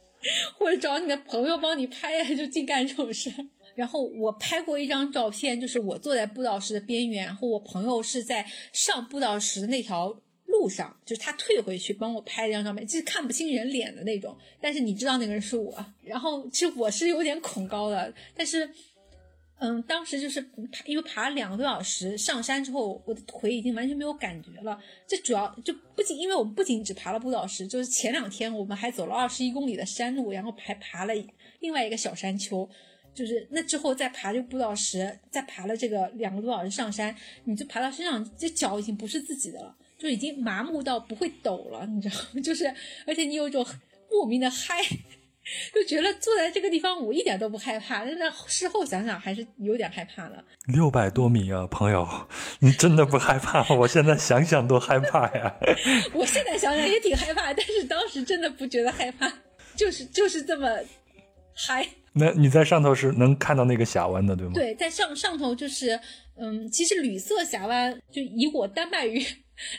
[0.57, 3.45] 或者找你的朋友帮你拍呀，就净干这种事儿。
[3.75, 15.85] 然后我拍过一张照片，就是我坐在布道石的边缘，然后我朋友是在上布道石的那条路上，就是他退回去帮我拍一张照片，就是看不清人脸的那种，但是你知道那个人是我。
[16.03, 18.69] 然后其实我是有点恐高的，但是。
[19.61, 20.41] 嗯，当时就是
[20.71, 24.79] 爬，因为爬了两个多小时，上山之后我的腿已经完全没有感觉了。
[25.05, 31.13] 这主要就不仅，因为我们不仅只爬了步道石，就是前两天我们还走了二十一公里的山路，然后还爬了
[31.59, 32.67] 另外一个小山丘，
[33.13, 42.39] 就是那之后再爬这个步道石，再爬了这个两个多小时上山，你就爬到身上，这脚已经不是自己的了，就已经麻木到不会抖了，你知道吗？
[42.41, 42.73] 就是，
[43.05, 43.65] 而且你有一种
[44.09, 44.77] 莫名的嗨。
[45.73, 48.05] 就觉得坐在这个地方，我一点都不害怕。
[48.05, 50.43] 但是事后想想，还是有点害怕的。
[50.67, 52.07] 六百多米啊，朋友，
[52.59, 53.67] 你真的不害怕？
[53.73, 55.55] 我现在想想都害怕呀。
[56.13, 59.31] 我现在想想也挺害怕，但是当时真的不觉得害怕，
[59.75, 60.67] 就是就是这么
[61.55, 61.87] 嗨。
[62.11, 64.53] 那你在上头是能看到那个峡湾的，对吗？
[64.53, 65.99] 对，在上上头就是，
[66.37, 69.23] 嗯，其实吕色峡湾，就以我丹麦语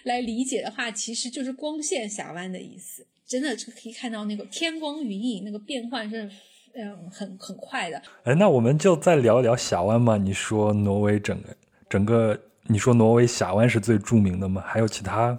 [0.05, 3.07] 来理解的话，其实就是光线峡湾的意思。
[3.31, 6.29] 真的就可以看到那个天光云影，那个变换是，
[6.75, 8.03] 嗯，很很快的。
[8.25, 10.17] 哎，那我们就再聊一聊峡湾嘛。
[10.17, 11.57] 你说挪威整个
[11.89, 14.61] 整个，你说挪威峡湾是最著名的吗？
[14.67, 15.39] 还有其他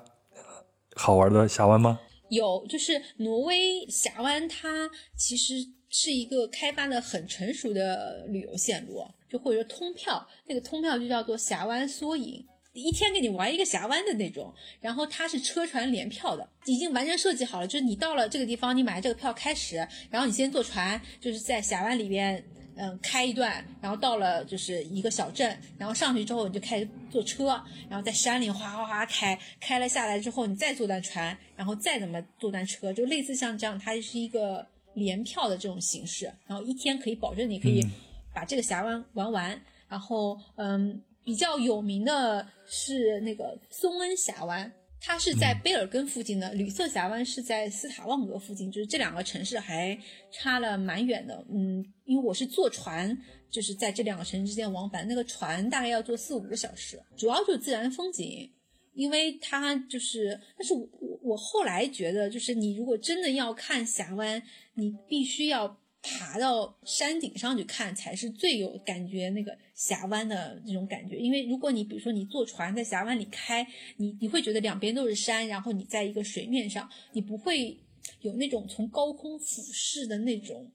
[0.96, 2.00] 好玩的峡湾吗？
[2.30, 5.56] 有，就是挪威峡湾，它其实
[5.90, 12.46] 是一个开发的很成熟的旅游线路，就或者说通票，那个通票就叫做峡湾缩影。
[12.74, 17.68] 一天给你玩一个峡湾的那种，然后它是车船联票的，已经完全设计好了。
[17.68, 22.42] 就是你到了这个地方，你买这个票开始，然后你先坐船，就是在峡湾里边，
[22.76, 37.86] 嗯，开一段，然后到了就是一个小镇，然后上去之后你就开始坐车，然后在山里哗哗哗开，开了下来之后你再坐段船，然后再怎么坐段车，就类似像这样，它是一个联票的这种形式，然后一天可以保证你可以
[38.34, 41.02] 把这个峡湾玩完，然后嗯。
[41.24, 49.98] 比较有名的是那个松恩峡湾，它是在贝尔根附近的，吕瑟峡湾是在斯塔旺格附近，就是这两个城市还
[50.32, 51.46] 差了蛮远的。
[51.50, 53.18] 嗯，因为我是坐船，
[53.50, 58.52] 就是在这两个城市之间往返，那个船大概要坐四五个小时，主要就是自然风景。
[58.94, 60.86] 因为它就是，但是我
[61.24, 65.66] 我后来觉得，就是你如果真的要看峡湾，你必须要
[66.02, 71.18] 爬到山顶上去看，才是最有感觉那个峡湾的这种感觉。
[71.18, 73.66] 因为如果你比如说你坐船在峡湾里开，
[73.98, 77.78] 你你会觉得两边都是山，然后你在一个水面上，你不会
[78.22, 80.72] 有那种从高空俯视的那种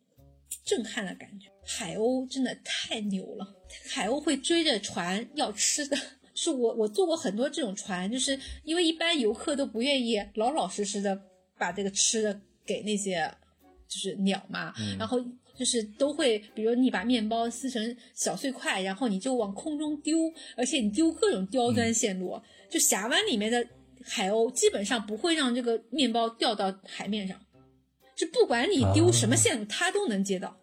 [0.65, 1.49] 震撼的感觉。
[1.65, 3.57] 海鸥真的太牛了，
[3.89, 5.97] 海鸥会追着船要吃的。
[6.39, 11.19] 是我我坐过很多这种船，就是因为一般游客都不愿意老老实实的
[11.57, 13.35] 把这个吃的给那些
[13.89, 15.19] 就是鸟嘛，然后
[15.57, 20.19] 就是都会，比如你把面包撕成小碎块，然后你就往空中丢，
[20.57, 23.67] 而且你丢各种刁钻线路，就峡湾里面的
[24.05, 27.41] 海鸥基本上不会让这个面包掉到海面上，
[28.15, 30.57] 就不管你丢什么线路，它都能接到。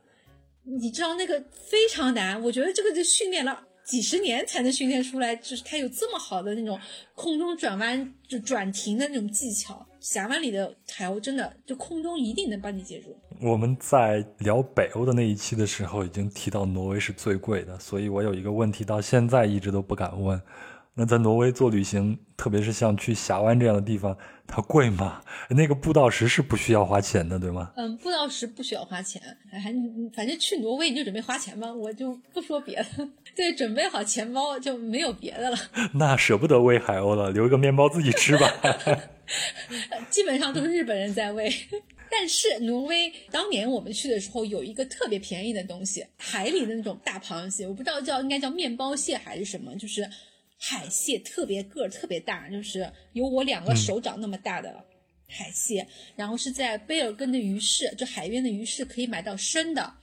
[0.66, 3.68] 你知道那个非常难，我觉得这个就训练了。
[3.84, 6.80] 几十年才能训练出来，就是它有这么好的那种
[7.16, 9.86] 空中转弯就转停的那种技巧。
[10.04, 13.18] 峡湾里的海鸥真的就空中一定能帮你接住。
[13.42, 20.40] 我们在聊北欧的那一期的时候已经提到挪威是最贵的，所以我有一个问题到现在一直都不敢问。
[20.96, 25.22] 那在挪威做旅行，特别是像去峡湾这样的地方，它贵吗？
[25.50, 27.72] 那个步道石是不需要花钱的，对吗？
[27.78, 29.74] 嗯，步道石不需要花钱，还
[30.14, 33.10] 反正去挪威你就准备花钱吧，我就不说别的。
[33.36, 35.58] 对，准备好钱包就没有别的了。
[35.96, 38.52] 那舍不得喂海鸥了，留一个面包自己吃吧。
[40.10, 41.52] 基本上都是日本人在喂。
[42.10, 50.10] 但是挪威当年我们去的时候，有一个特别便宜的东西，海里的那种大螃蟹，我不知道叫应该叫面包蟹还是什么，就是。
[50.66, 54.74] 海蟹特别个儿特别大，就是有我两个手掌那么大的
[55.28, 59.94] 海蟹，然后是在贝尔根的鱼市，就海边的鱼市可以买到生的，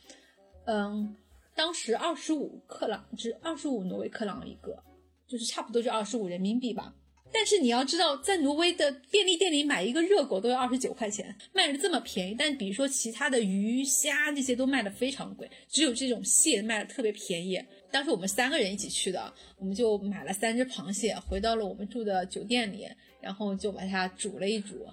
[0.67, 1.17] 嗯，
[1.55, 4.85] 当时二十五克朗，是二十五挪威克朗一个，
[5.27, 6.95] 就是差不多就二十五人民币吧。
[7.33, 12.37] 但是你要知道，在挪威的便利店里买一个热狗都要二十九块钱，卖的这么便宜。
[12.39, 17.63] 但比如说其他的鱼虾这些都卖的非常贵，只有这种蟹卖的特别便宜。
[17.91, 22.87] 当时我们三个人一起去的，我们就买了三只螃蟹，回到了我们住的酒店里，
[23.21, 24.87] 然后就把它煮了一煮。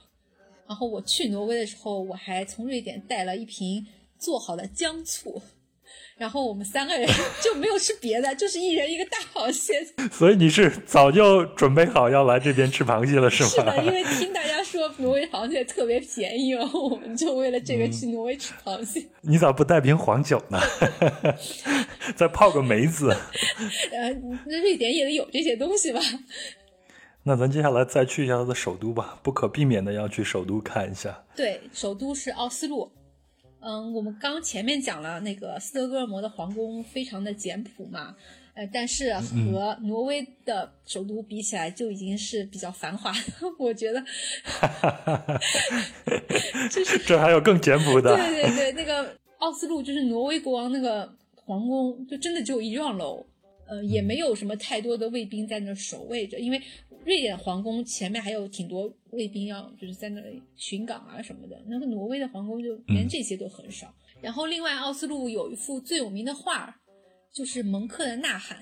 [0.67, 3.85] 然后我去挪威的时候，我还从瑞典带了一瓶
[4.19, 5.41] 做好的姜醋。
[6.17, 7.07] 然后我们三个人
[7.43, 9.85] 就没有吃别的，就是一人一个大螃蟹。
[10.11, 13.49] 所以你是早就准备好要来这边吃螃蟹了，是吗？
[13.49, 19.05] 是的，因为听大家说挪威螃蟹特别便宜，然后我们就为了这个去挪威吃螃蟹。
[19.21, 20.59] 你咋不带瓶黄酒呢？
[22.15, 23.15] 再泡个梅子。
[23.91, 24.09] 呃，
[24.47, 26.01] 那瑞典也得有这些东西吧？
[27.23, 31.23] 那咱接下来再去一下它的首都吧，不可避免的要去首都看一下。
[31.35, 32.89] 对，首都是奥斯陆。
[33.59, 38.15] 嗯，我们刚前面讲了那个斯德哥尔摩的皇宫非常的简朴嘛，
[38.53, 43.19] 呃，但是和挪威的首都比起来就已经是比较繁华的，
[43.59, 44.03] 我觉得，
[46.71, 53.25] 就是这还有更简朴的，对对对，那个奥斯陆就是挪威国王那个皇宫，就真的只有一幢楼，
[53.67, 56.61] 呃，也没有什么太多的卫兵在那守卫着，因为。
[57.05, 63.93] 瑞典皇宫前面还有挺多卫兵要就是在那里巡岗啊什么的，那个挪威的皇宫就连这些都很少。
[64.19, 66.75] 然后另外奥斯陆有一幅最有名的画，
[67.31, 68.61] 就是蒙克的《呐喊》，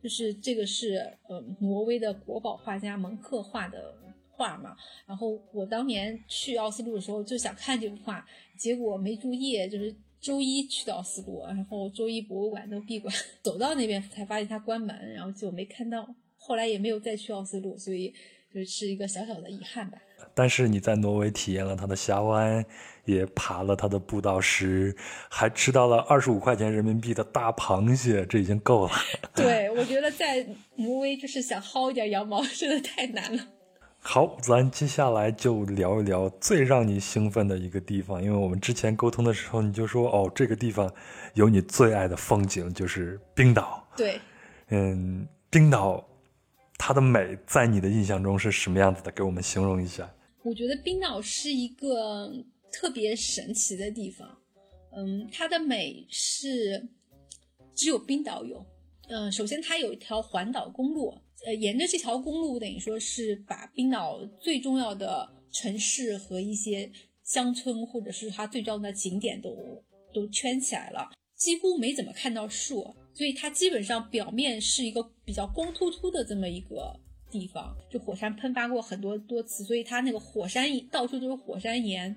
[0.00, 0.94] 就是这个是
[1.28, 3.92] 呃挪威的国宝画家蒙克画的
[4.30, 4.76] 画嘛。
[5.04, 8.24] 然后我当年去奥斯陆的时候就想看这幅画，
[8.56, 16.08] 结果没注意，就是周一去的奥斯陆，然后周一博物馆都闭馆， 走到那边才发现它关门，然后就没看到。
[16.36, 18.14] 后来也没有再去奥斯陆，所以
[18.54, 19.98] 就是一个小小的遗憾吧。
[20.34, 22.64] 但是你在挪威体验了它的峡湾，
[23.04, 24.96] 也爬了它的步道石，
[25.28, 28.92] 还吃到了二十五块钱人民币的大螃蟹，这已经够了。
[29.34, 33.46] 对，我觉得在挪威就是想薅一点羊毛， 真的太难了。
[34.04, 40.92] 好，咱接下来就聊一聊最让你兴奋的一个地方，因为我们之前沟通的时候你就说，哦，这个地方
[41.34, 43.86] 有你最爱的风景，就是冰岛。
[43.96, 44.20] 对，
[44.68, 46.06] 嗯，冰岛。
[46.76, 49.12] 它的美在你的印象中是什么样子的？
[49.12, 50.12] 给我们形容一下。
[50.42, 52.28] 我觉得冰岛是一个
[52.72, 54.28] 特别神奇的地方。
[54.90, 56.88] 嗯，它的美是
[57.72, 58.66] 只有冰岛有。
[59.08, 66.90] 嗯，首先它有一条环岛公路，呃，沿着这条公路等于说是把冰岛最重要的城市和一些
[67.24, 69.82] 乡村或者是它最重要的景点都
[70.12, 72.94] 都圈起来了，几乎没怎么看到树。
[73.14, 76.98] 所以它基本上表面是一个比较光秃秃的这么一个
[77.30, 82.16] 地方，就火山喷发过很多多次，所以它那个火山到处都是火山岩，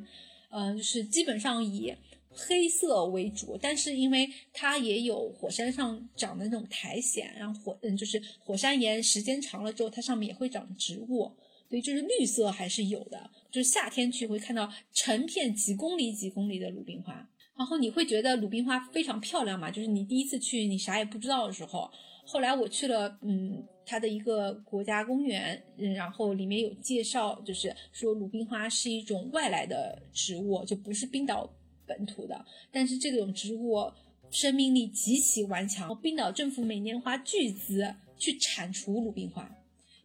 [0.51, 1.93] 嗯，就是基本上以
[2.36, 11.31] 黑色为主，但是因为它也有火山上长的那种苔藓，然后火嗯就是火山岩时间长了之后，它上面也会长植物，
[11.69, 17.27] 所以就是绿色还是有的，就是夏天去会看到成片几公里几公里的鲁冰花。
[17.57, 19.71] 然后你会觉得鲁冰花非常漂亮嘛？
[19.71, 21.89] 就是你第一次去，你啥也不知道的时候。
[22.27, 31.49] 后来我去了，嗯，它的一个国家公园，嗯，然后里面有介绍，就是说鲁冰花是一种外来的植物，就不是冰岛
[31.88, 32.45] 本土的。
[32.71, 33.91] 但是这种植物
[34.31, 39.49] 生命力极其顽强，冰岛政府每年花巨资去铲除鲁冰花，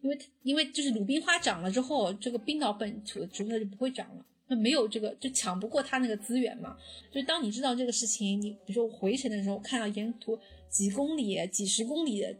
[0.01, 4.25] 因为因为就是鲁冰花长了之后，这个冰岛本土的植物它就不会长了。
[4.47, 6.75] 它没有这个，就抢不过它那个资源嘛。
[7.09, 10.37] 就当你知道这个事情，你比如说回程的时候，看到沿途
[10.69, 12.35] 几公里、几十公里的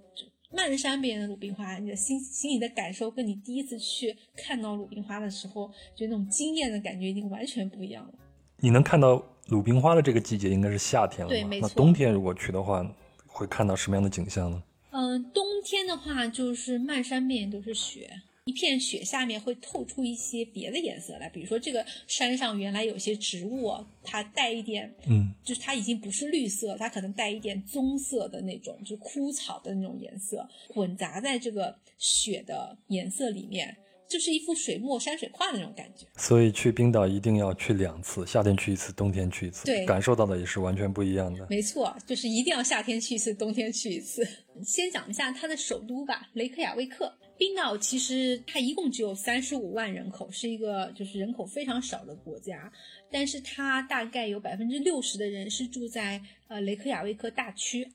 [0.51, 8.13] 漫山遍野的鲁冰花，你的心心里的感受，跟你第一次去看到鲁冰花的时候，就那种惊艳的感觉，已经完全不一样了。
[8.57, 11.67] 你能看到鲁冰花的这个季节应该是夏天了对，没错。
[11.67, 12.89] 那冬天如果去的话，
[13.27, 14.63] 会看到什么样的景象呢？
[14.91, 18.09] 嗯，冬天的话就是漫山遍野都是雪。
[18.45, 23.71] 一片雪下面会透出一些别的颜色来，比如说这个山上原来有些植物，
[24.03, 33.77] 它带一点，嗯，就是它已经不是绿色，它可能带一点棕色的那种，就枯草的那种颜色，混杂在这个雪的颜色里面，
[34.11, 36.05] 就是一幅水墨山水画的那种感觉。
[36.17, 41.47] 所以去冰岛一定要去两次，夏天去一次，冬天去一次，对，感受到的也是完全不一样的。
[41.49, 44.27] 没错，就是一定要夏天去一次，冬天去一次。
[44.63, 47.11] 先讲一下它的首都吧，雷克雅未克。
[47.37, 52.71] 冰岛其实它一共只有三十五万人口，是一个就是人口非常少的国家，
[53.09, 57.87] 但是它大概有百分之六十的人是住在呃雷克雅未克大区，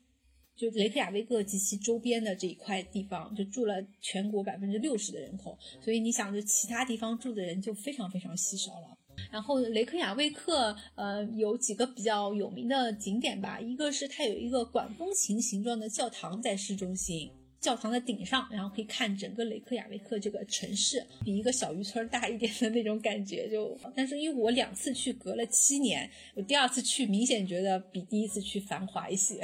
[0.57, 8.96] 就雷克雅未克及其周边的这一块地方，就住了全国百分之六十的人口，所以你想着其他地方住的人就非常非常稀少了。
[9.30, 17.30] 然后雷克雅未克呃有几个比较有名的景点吧，一个是它有一个管风琴形状的教堂在市中心。
[17.59, 23.48] 教堂的顶上，然后可以看整个雷克雅未克这个城市，比一个小渔村大一点的那种感觉。
[23.48, 29.40] 就，但是因为我两次去隔了七年，我第二次去明显觉得比第一次去繁华一些。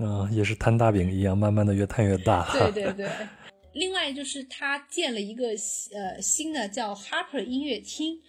[0.00, 2.48] 啊，也是摊大饼一样，慢慢的越摊越大。
[2.52, 3.10] 对 对对。
[3.74, 5.48] 另外就是他建了一个
[5.92, 8.20] 呃新的叫 Harper 音乐厅，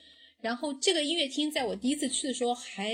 [0.42, 2.94] 然后这个音乐厅在我第一次去的时候还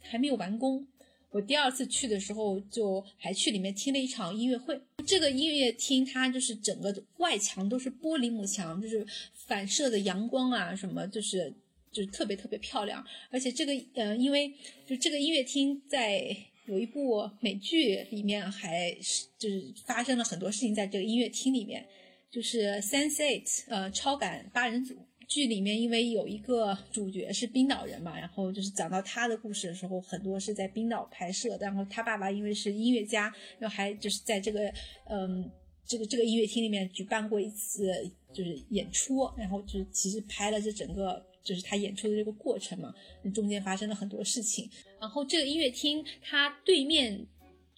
[0.00, 0.86] 还没有完工。
[1.30, 4.80] 我第二次去的时候，就还去里面听了一场音乐会。
[5.06, 11.52] 这个音乐厅它就是整个外墙都是玻璃幕墙，就是反射的阳光啊什么，就是
[11.92, 13.04] 就是特别特别漂亮。
[13.30, 14.52] 而且这个呃，因为
[14.86, 16.34] 就这个音乐厅在
[16.66, 21.86] 有一部美剧里面，还是就是发生了很多事情在这个音乐厅里面，
[22.30, 24.94] 就是《Sense Eight》呃，超感八人组。
[25.28, 31.58] 剧里面因为有一个主角是冰岛人嘛，然后就是讲到他的故事的时候，很多是在冰岛拍摄。
[31.60, 34.72] 然后他爸爸因为是音乐家，然后还就是在这个
[35.10, 35.50] 嗯
[35.84, 37.92] 这个这个音乐厅里面举办过一次
[38.32, 42.92] 就是演出，然后就其实拍了这整个就是他演出的这个过程嘛，
[43.32, 44.68] 中间发生了很多事情。
[45.00, 47.24] 然后这个音乐厅它对面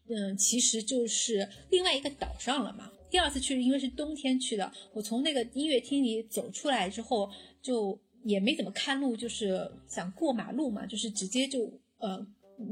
[0.08, 2.90] 嗯其实就是另外一个岛上了嘛。
[3.10, 12.26] 第二次去，因为是冬天去的，我从那个音乐厅里走出来之后，就也没怎么看路，就是想过马路嘛，就是直接就呃，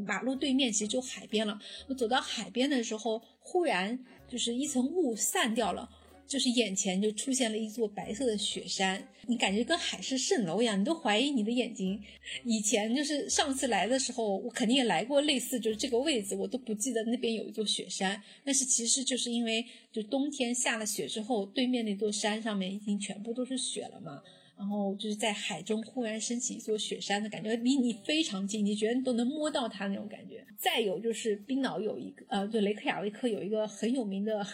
[0.07, 1.59] 马路对面其实就海边了。
[1.89, 5.89] 我走到海边的时候，忽然就是一层雾散掉了。
[6.27, 12.03] 就是眼前就出现了一座白色的雪山，你感觉跟海市蜃楼一样，你都怀疑你的眼睛。
[12.45, 18.21] 以前就是上次来的时候，我肯定也来过类似，就是这个位置，我都不记得那边有一座雪山。
[18.45, 24.21] 但是其实就是因为就冬天下了雪之后，对面那座山上面已经全部都是雪了嘛，
[24.59, 30.45] 然后就是在海中忽然升起一座雪山的感觉，离你非常近，你觉得你都能摸到它那种感觉。
[30.59, 34.45] 再有就是冰岛有一个呃，就雷克雅未克有一个很有名的。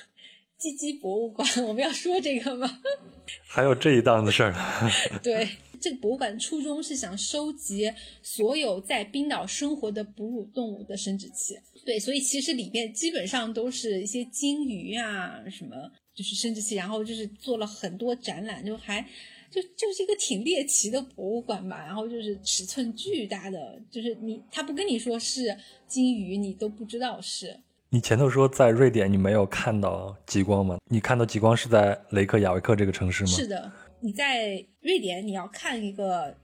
[0.62, 2.80] 鸡鸡博物馆， 我们要说这个吗？
[3.48, 4.54] 还有这一档子事儿。
[5.20, 5.48] 对，
[5.80, 7.92] 这个博物馆初衷是想收集
[8.22, 11.58] 所有在冰岛生活的哺乳动物的生殖器。
[11.84, 15.74] 对，所以其实里面基本上都是一些鲸鱼啊，什么
[16.14, 19.04] 就是生殖器，然后就是做了很多展览，就还
[19.50, 21.84] 就就是一个挺猎奇的博物馆吧。
[21.84, 25.56] 然后就是尺寸巨大的，就是你他不跟你说是
[25.88, 27.58] 鲸鱼，你都不知道是。
[27.94, 30.78] 你前头说在瑞典你没有看到极光吗？
[30.88, 33.28] 你看到极光是在雷克雅未克这个城市吗？
[33.28, 33.70] 是的，
[34.00, 36.34] 你在瑞典你要看一个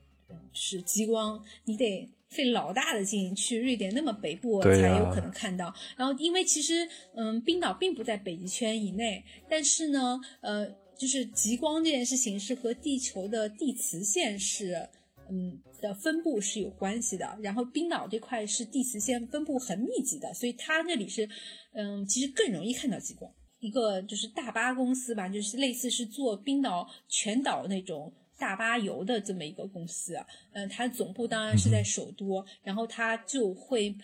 [0.53, 5.73] 是极光，你得费老大的劲去瑞典那么北部才有可能看到。
[5.97, 6.87] 然后因为其实
[7.17, 10.69] 嗯，冰岛并不在北极圈以内，但是呢，呃。
[10.99, 14.89] 就是极光这件事情是和地球的地磁线是。
[15.31, 21.29] 嗯的分布是有关系的，然后冰岛这块是地磁线分布很密集的，所以它那里是，
[21.73, 23.33] 嗯，其实更容易看到极光。
[23.61, 30.17] 一个就是大巴公司吧，就是类似是做冰岛全岛那种大巴游的这么一个公司，
[30.53, 33.95] 嗯，它总部当然是在首都，然后它就会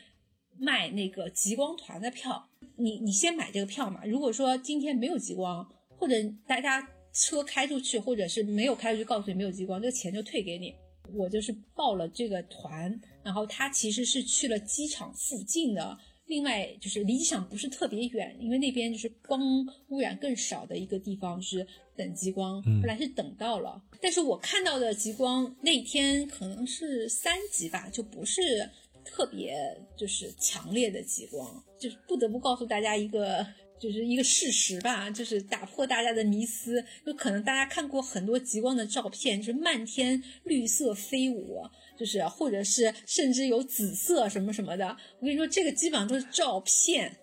[0.59, 2.49] 卖那个极光团的票。
[2.77, 5.65] 你你先买这个票嘛，如果说今天没有极光，
[5.97, 6.15] 或者
[6.49, 10.75] 大家车开出去，或者是没有开出去，告诉你没有极光，这个钱就退给你。
[11.17, 15.97] 我就是报了这个团，然后他其实是去了机场附近的，
[16.27, 19.41] 另外就是离机场不是特别远，因为那边就是光
[19.89, 22.63] 污染更少的一个地方，是等极光。
[22.63, 28.69] 后来是等到了，但是我看到的极光那天可能是三级吧，就不是
[29.05, 29.57] 特别
[29.97, 33.47] 就是强烈的极光，就是不得不告诉大家一个。
[33.85, 36.83] 就是一个事实吧，就是打破大家的迷思。
[37.05, 41.63] 就可能大家看过很多极光的照片，就是漫天绿色飞舞，
[41.99, 44.97] 就是或者是甚至有紫色什么什么的。
[45.21, 47.15] 我跟你说，这个基本上都是照片，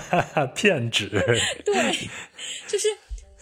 [0.54, 1.08] 骗纸。
[1.64, 2.08] 对，
[2.68, 2.86] 就是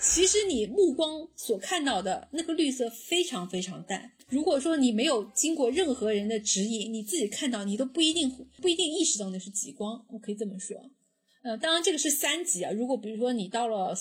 [0.01, 4.13] 其实你目光所看到的那个绿色非常非常淡。
[4.29, 8.31] 如果说你没有经过任何人的指引，你自己看到，你都不一定
[8.63, 10.05] 不一定意识到那是极光。
[10.11, 10.77] 我可以这么说。
[11.49, 12.71] 呃，当然这个是三级啊。
[12.71, 13.95] 如果比如说你到了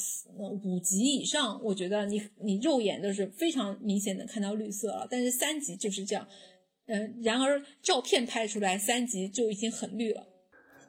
[0.66, 5.08] 五级以上，我觉得你你肉眼都是非常明显的看到绿色了。
[5.10, 6.28] 但是三级就是这样，
[6.88, 10.28] 嗯，然而照片拍出来三级就已经很绿了。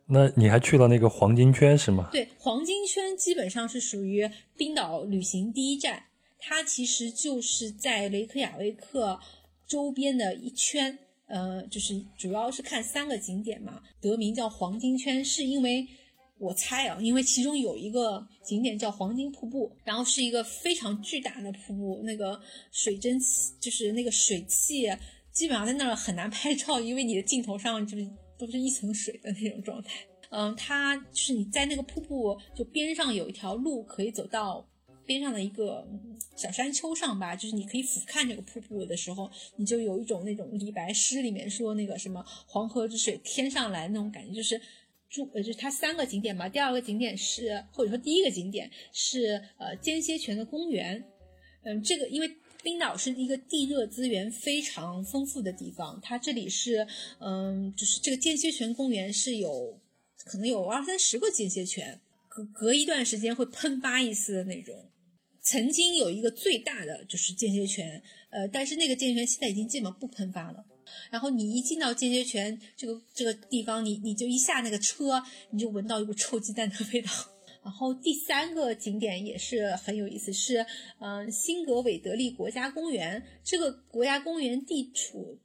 [0.08, 2.08] 那你还去了那个黄金圈是吗？
[2.10, 6.06] 对，黄金圈基本上是属于冰岛旅行第一站，
[6.40, 9.20] 它其实就是在雷克雅未克
[9.64, 10.98] 周边的一圈，
[11.28, 15.86] 呃，就是主要是看三个景点嘛，得名叫黄金圈，是因为。
[16.38, 24.88] 我猜啊，因为其中有一个景点叫黄金瀑布，然后是一个非常巨大的瀑布，那个水蒸气就是那个水汽，
[25.32, 28.08] 基本上在那儿很难拍照，因为你的镜头上就是
[28.38, 29.94] 都是一层水的那种状态。
[30.30, 34.64] 嗯，它就是你在那个瀑布就边上有一条路可以走到
[35.04, 35.84] 边上的一个
[36.36, 44.60] 小山丘上吧，就是你可以俯瞰这个瀑布的时候，你就有一种那种李白诗里面说那个什么黄河之水天上来那种感觉，就是。
[45.08, 46.48] 住呃，就是它三个景点吧。
[46.48, 51.02] 第二个景点是，或者说第一个景点是呃间歇泉的公园。
[51.64, 52.30] 嗯，这个因为
[52.62, 56.86] 冰岛是一个地热资源非常丰富的地方，它这里是
[57.20, 59.80] 嗯，就是这个间歇泉公园是有
[60.24, 64.90] 可能有二三十个间歇泉，隔隔一段时间会喷发一次的那种。
[65.50, 70.62] 曾经有一个最大的就是间歇泉，呃，但是那个间歇泉现在已经基本不喷发了。
[71.10, 77.10] 然后你一进到间歇泉这个这个地方，你你就一下那个车，你就闻到一股臭鸡蛋的味道。
[77.64, 80.66] 然后第三个景点也是很有意思，是
[81.00, 83.22] 嗯辛格韦德利国家公园。
[83.42, 85.38] 这个国家公园地处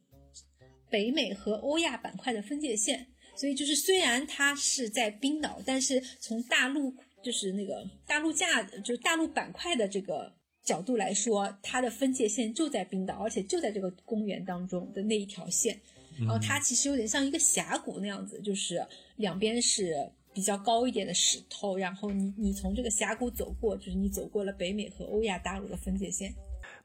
[0.89, 6.93] 北美和欧亚板块的分界线，所以就是虽然它是在冰岛，但是从大陆
[7.24, 10.32] 就是那个大陆架，就是大陆板块的这个。
[10.63, 15.78] 角度来说，它的分界线就在冰岛，而且就在这个公园当中的那一条线。
[16.17, 18.82] 然后它其实有点像一个峡谷那样子，就是
[19.17, 19.93] 两边是
[20.34, 26.34] 比较高一点的石头，然后你你从这个峡谷走过，就是你走过了北美和欧亚大陆的分界线。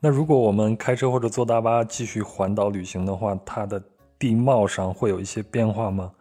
[0.00, 3.80] 那如果我们开车或者坐大巴继续环岛旅行的话，它的
[4.18, 6.12] 地貌上会有一些变化吗？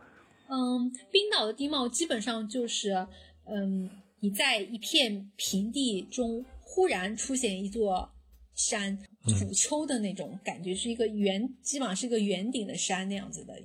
[0.47, 3.07] 嗯，冰岛的地貌基本上就是，
[3.45, 3.89] 嗯，
[4.19, 6.45] 你在一片平地中。
[6.69, 8.07] 忽然出现一座
[8.53, 13.57] 山，土丘的那种感觉，是一个圆，基本上是一个圆顶的山那样子的。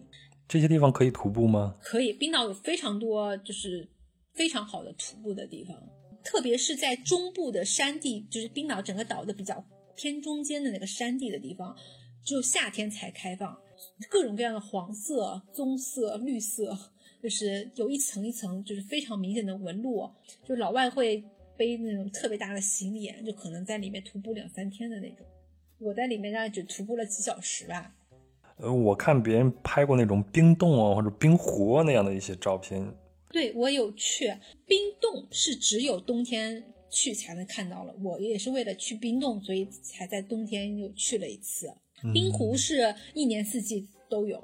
[0.48, 1.76] 这些地方可以徒步吗？
[1.82, 3.86] 可以，冰岛有非常多就是
[4.32, 5.76] 非常好的徒步的地方，
[6.22, 9.62] 特别是在中部的山地，就是冰岛整个岛的比较
[9.96, 11.76] 偏中间的那个山地的地方，
[12.24, 13.54] 只有夏天才开放，
[14.08, 16.78] 各种各样的黄色、棕色、绿色，
[17.22, 20.10] 就是有一层一层，就是非常明显的纹路，
[20.44, 21.22] 就老外会。
[21.54, 25.24] 背那种特别大的行李，就可能在里面徒步两三天的那种。
[25.78, 27.94] 我在里面大概只徒步了几小时吧。
[28.56, 32.82] 呃，我看别人拍过那种冰洞啊或者冰湖那样的一些照片。
[33.30, 34.34] 对，我有去
[34.66, 37.94] 冰洞，是只有冬天去才能看到了。
[38.02, 41.70] 我也是为了去冰洞，所以才在冬天又去了一次。
[42.14, 44.42] 冰湖是一年四季都有。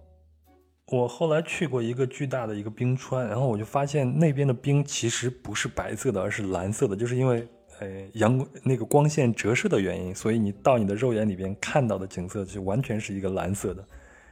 [0.90, 7.46] 我后来去过一个巨大的一个冰川，然后我就发现那边的冰其实不是白色的，而是蓝色的，就是因为
[7.78, 13.86] 呃阳那个光线折射的原因，所以你到你的肉眼里边看到的景色就完全是一个蓝色的。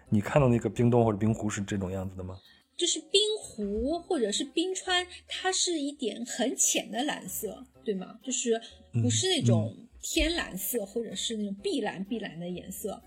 [0.08, 2.36] 你看到那个冰洞或者冰湖是这种样子的吗？
[2.76, 8.18] 就是冰湖或者是冰川，它是一点很浅的蓝色，对吗？
[8.22, 8.60] 就是
[9.02, 13.02] 不是那种天蓝色或者是那种碧蓝碧蓝的颜色，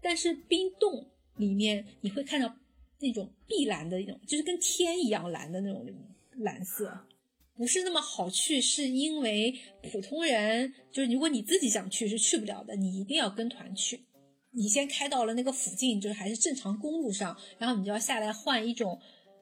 [0.00, 2.54] 但是冰洞里面你会看到
[3.00, 5.86] 那种碧蓝的一种，就是跟天一样蓝的那种
[6.36, 7.06] 蓝色，
[7.56, 14.04] 不是那么好去，是因为普通人就是如果你自己想去是去不了的，你一定要跟团去。
[14.50, 18.98] 你先开到了那个附近，就是还是正常公路上，然后你就要下来换一种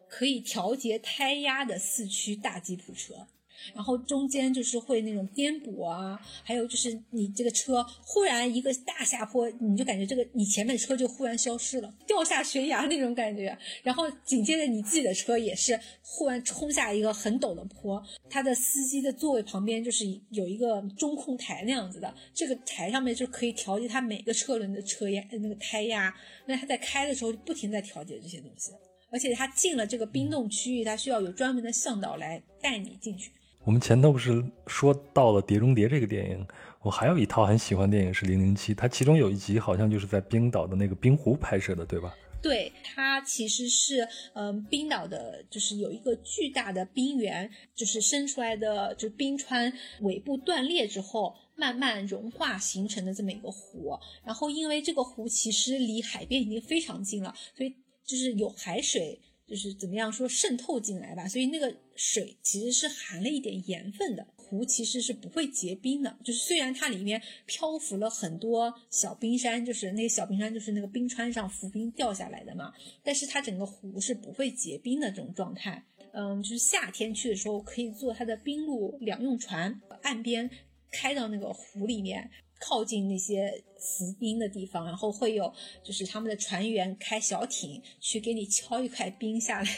[0.08, 3.26] 可以调节胎压的四驱大吉普车。
[3.74, 13.56] 然后中间就是会那种颠簸啊，还有就是你这个车忽然一个大下坡，你就感觉这个你前面的车就忽然消失了，掉下悬崖那种感觉。
[13.82, 26.14] 然后紧接着你自己的车也是忽然冲下一个很陡的坡，他的司机的座位旁边就是有一个中控台那样子的，这个台上面就可以调节他每个车轮的车压那个胎压。
[26.46, 28.70] 那他在开的时候就不停在调节这些东西，
[29.10, 33.32] 而且他进了这个冰冻区域，他需要有专门的向导来带你进去。
[33.66, 36.46] 我们前头不是说到了《碟中谍》这个电影，
[36.82, 42.14] 我还有一套很喜欢电影是《零零七》，它其中有一集好像就是在冰岛的那个冰湖拍摄的，对吧？
[42.40, 53.98] 对，它其实是嗯，冰岛的，就是有一个巨大的冰原，就是生出来的，就冰川尾部断裂之后慢慢融化形成的这么一个湖。
[54.22, 59.20] 然后因为这个湖其实离海边已经非常近了，所以就是有海水。
[59.46, 66.18] 就是怎么样说渗透进来吧，所以那个水其实是含了一点盐分的，湖其实是不会结冰的。
[66.24, 72.72] 就是虽然它里面漂浮了很多小冰山，就是那个小冰山就是那个冰川上浮冰掉下来的嘛，
[73.04, 75.84] 但是它整个湖是不会结冰的这种状态。
[76.12, 80.50] 嗯，就是夏天去的时候可以坐它的冰陆两用船，岸边
[80.90, 82.30] 开到那个湖里面。
[82.60, 85.52] 靠近那些浮冰的地方，然后会有
[85.82, 89.68] 就是他们的船员开小艇去给你敲一块冰下来，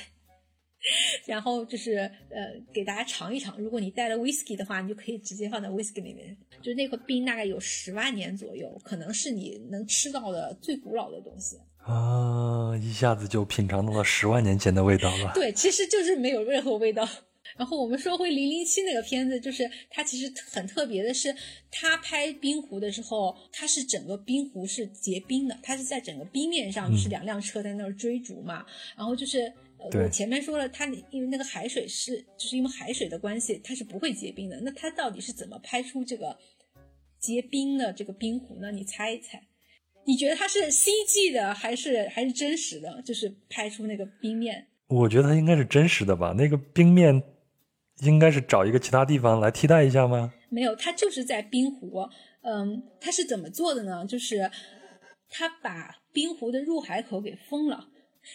[1.27, 1.97] 然后就是
[2.31, 3.59] 呃给大家尝一尝。
[3.61, 6.37] 如果你带了 whisky 的话，你就可以直接放在 whisky 里面。
[6.63, 12.77] 就那块冰大概有十万年左右，可能是你能吃到的最古老的东西啊！
[12.77, 15.33] 一下子就品尝到了十万年前的味道了。
[15.35, 17.09] 对，其实就是没有任何味道。
[17.59, 21.35] 然后我们说回《零零七》那个片子，就是它其实很特别的是，
[21.73, 28.65] 它拍冰湖的时候，它是整个冰湖是结冰的，它是在整个冰面上，就是两辆车在那儿追逐嘛。
[28.97, 34.61] 然后就是我前面说了，它因为那个海水是，就是因为海水的关系，它是不会结冰的。
[34.61, 36.39] 那它到底是怎么拍出这个
[37.19, 38.71] 结冰的这个冰湖呢？
[38.71, 39.43] 你猜一猜？
[40.05, 43.03] 你觉得它是 CG 的还是还是真实的？
[43.03, 44.69] 就是拍出那个冰面？
[44.87, 47.21] 我觉得它应该是真实的吧，那个冰面。
[48.01, 50.33] 应该是找一个其他地方来替代一下吗？
[50.49, 52.09] 没有，它就是在冰湖。
[52.43, 54.07] 嗯，它是怎么做的呢？
[54.07, 54.51] 就是
[55.29, 57.89] 它把冰湖的入海口给封了，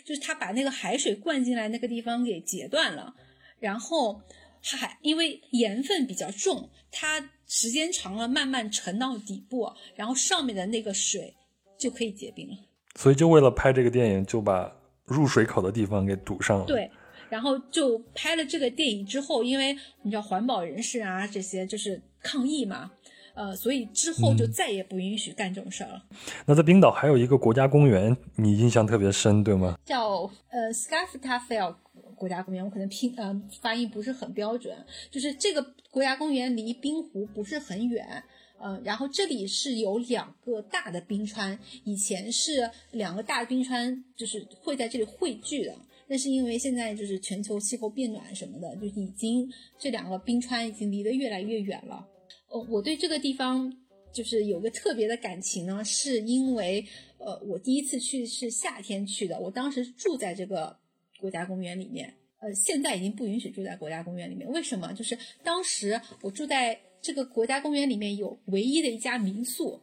[0.06, 3.14] 就是它把那个海水灌进来那个地方给截断了，
[3.60, 4.22] 然后
[4.62, 11.34] 海因为盐分比较重，它时间长了慢慢沉到底部，然后上面的那个水
[11.80, 12.56] 就可以结冰了。
[12.96, 14.72] 所以就为了拍这个电影，就把
[15.06, 16.66] 入水口的地方给堵上了。
[16.66, 16.92] 对。
[17.34, 22.92] 然后就拍了这个电影之后，因为你知道环保人士啊这些就是抗议嘛，
[23.34, 26.06] 呃，所以之后就再也不允许干这种事儿了。
[26.46, 29.80] 那在冰岛还有一个国家公园，你印象特别深，对吗？
[29.84, 31.76] 叫呃 Skaftafell
[32.16, 34.78] 国家公园，我可能拼呃发音不是很标准。
[35.10, 38.24] 就是这个国家公园离冰湖不是很远，
[38.62, 45.76] 呃，然后这里是有两个大的冰川，以前是两个大冰川就是会在这里汇聚的。
[46.08, 49.50] 那是因为现在就是全球气候变暖什么的，就已经
[49.80, 52.08] 这两个冰川已经离得越来越远了。
[52.50, 53.72] 呃，我对这个地方
[54.14, 56.86] 就是有个特别的感情呢，是因为
[57.18, 60.78] 呃，我第一次去是夏天去的，我当时住在这个
[61.20, 62.14] 国家公园里面。
[62.40, 64.92] 呃，现在已经不允许住在国家公园里面，为什么？
[64.94, 69.82] 就是当时我住在这个国家公园里面有唯一的一家民宿，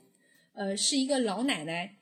[0.52, 1.96] 呃，是一个老奶奶，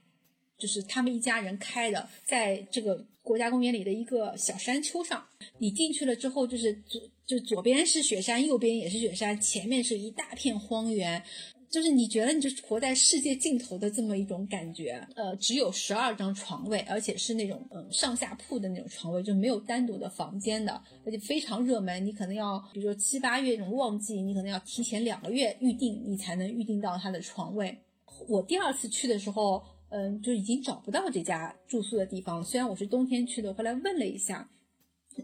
[0.59, 3.07] 就是他们一家人开的，在这个。
[3.29, 5.22] 国家公园里的一个小山丘上，
[5.59, 11.22] 你进去了之后，就是左就左边是雪山，右边也是雪山，前面是一大片荒原，
[11.68, 15.07] 就是你觉得你就活在世界尽头的这么一种感觉。
[15.14, 22.03] 呃，只有十二张床位，而且是那种嗯上下铺的那种床位，就没有单独的房间的，而且非常热门。
[22.07, 27.76] 你可能要，比如说七八月这种旺季，你可能要提前两个月预定，你才能预定到它的床位。
[28.26, 29.62] 我第二次去的时候。
[29.91, 32.45] 嗯，就已经找不到这家住宿的地方。
[32.45, 34.49] 虽然我是冬天去的，后来问了一下，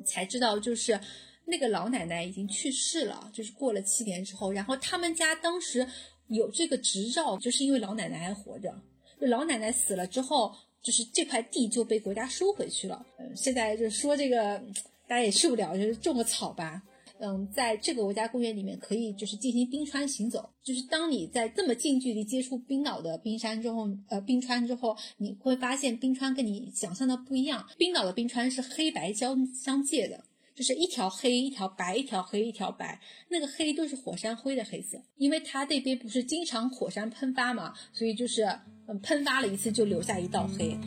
[0.05, 0.99] 才知道就是
[1.45, 4.51] 那个老奶奶已经去世了，就是过了七年之后。
[4.51, 5.87] 然后他们家当时
[6.29, 8.75] 有这个执照，就是因为老奶奶还活着。
[9.21, 13.05] 就老奶奶死了之后，就是这块地就被国家收回去了。
[13.19, 14.59] 嗯，现在就说这个
[15.07, 16.83] 大家也受不了，就是种个草吧。
[17.25, 20.51] 嗯，在这个国家公园里面可以就是进行冰川行走。
[20.63, 27.67] 就是当你在这么近距离接触冰岛的冰山之后，呃，冰川之后，你会发现冰川跟你想象的不一样。
[27.79, 30.23] 冰岛的冰川是黑白交相界的。
[30.55, 38.45] 就是一条黑一条白，一条黑一条白，那个黑都是火山灰的黑色，因为它那边不是经常火山喷发嘛，所以就是
[38.87, 40.79] 嗯喷发了一次就留下一道黑。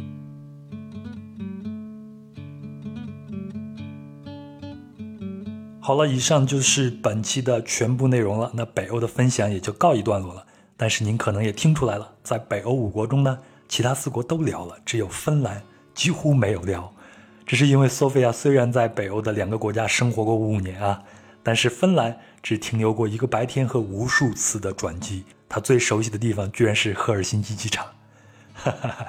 [5.88, 10.46] 好了，以上就是本期的全部内容了，那北欧的分享也就告一段落了。
[10.76, 13.38] 但是您可能也听出来了，在北欧五国中呢，
[13.70, 15.64] 其他四国都聊了，只有芬兰
[15.96, 16.94] 几乎没有聊。
[17.46, 21.02] 这是因为索菲亚虽然在北欧的两个国家生活过五年啊，
[21.42, 25.24] 但是芬兰只停留过一个白天和无数次的转机。
[25.48, 27.86] 他最熟悉的地方居然是赫尔辛基机场，
[28.56, 29.06] 哈哈哈。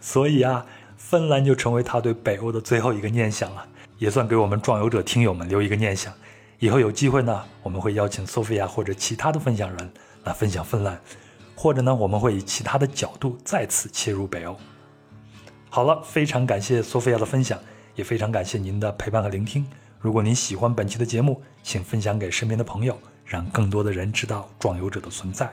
[0.00, 0.64] 所以啊，
[0.96, 3.66] 芬兰就成为他对北欧的最后一个念想了，
[3.98, 6.12] 也算给我们壮游者听友们留一个念想。
[6.58, 9.92] 以后有机会呢，我们会邀请索菲亚或者其他的分享人
[10.24, 11.00] 来分享芬兰，
[11.54, 14.56] 或者呢，我们会以其他的角度再次切入北欧。
[15.68, 17.58] 好了，非常感谢索菲亚的分享。
[17.96, 19.64] 也非常感谢您的陪伴和聆听。
[20.00, 25.48] 如果您喜欢本期的节目，请分享给身边的朋友，让更多的人知道壮游者的存在。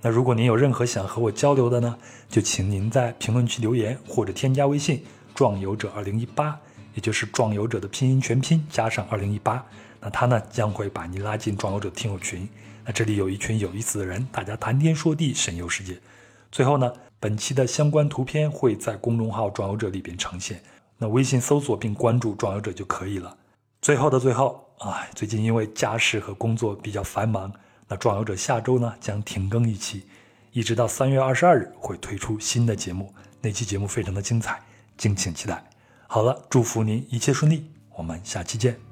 [0.00, 6.56] 那如果您有任何想和我交流的呢，就请您在评论区留言或者添加微信“壮游者二零一八”，
[7.00, 9.64] 也就是壮游者的拼音全拼加上二零一八。
[10.00, 12.46] 那他呢将会把您拉进壮游者听友群。
[12.84, 15.98] 那这里有一群有意思的人，大家谈天说地，神游世界。
[16.52, 20.62] 最后呢，本期的相关图片会在公众号“壮游者”里边呈现。
[20.98, 23.34] 那微信搜索并关注“壮游者”就可以了。
[23.80, 27.50] 最后的最后，哎，最近因为家事和工作比较繁忙，
[27.88, 30.04] 那“壮游者”下周呢将停更一期，
[30.52, 33.14] 一直到三月二十二日会推出新的节目。
[33.40, 34.60] 那期节目非常的精彩，
[34.98, 35.69] 敬请期待。
[36.12, 38.89] 好了，祝福您一切顺利，我们下期见。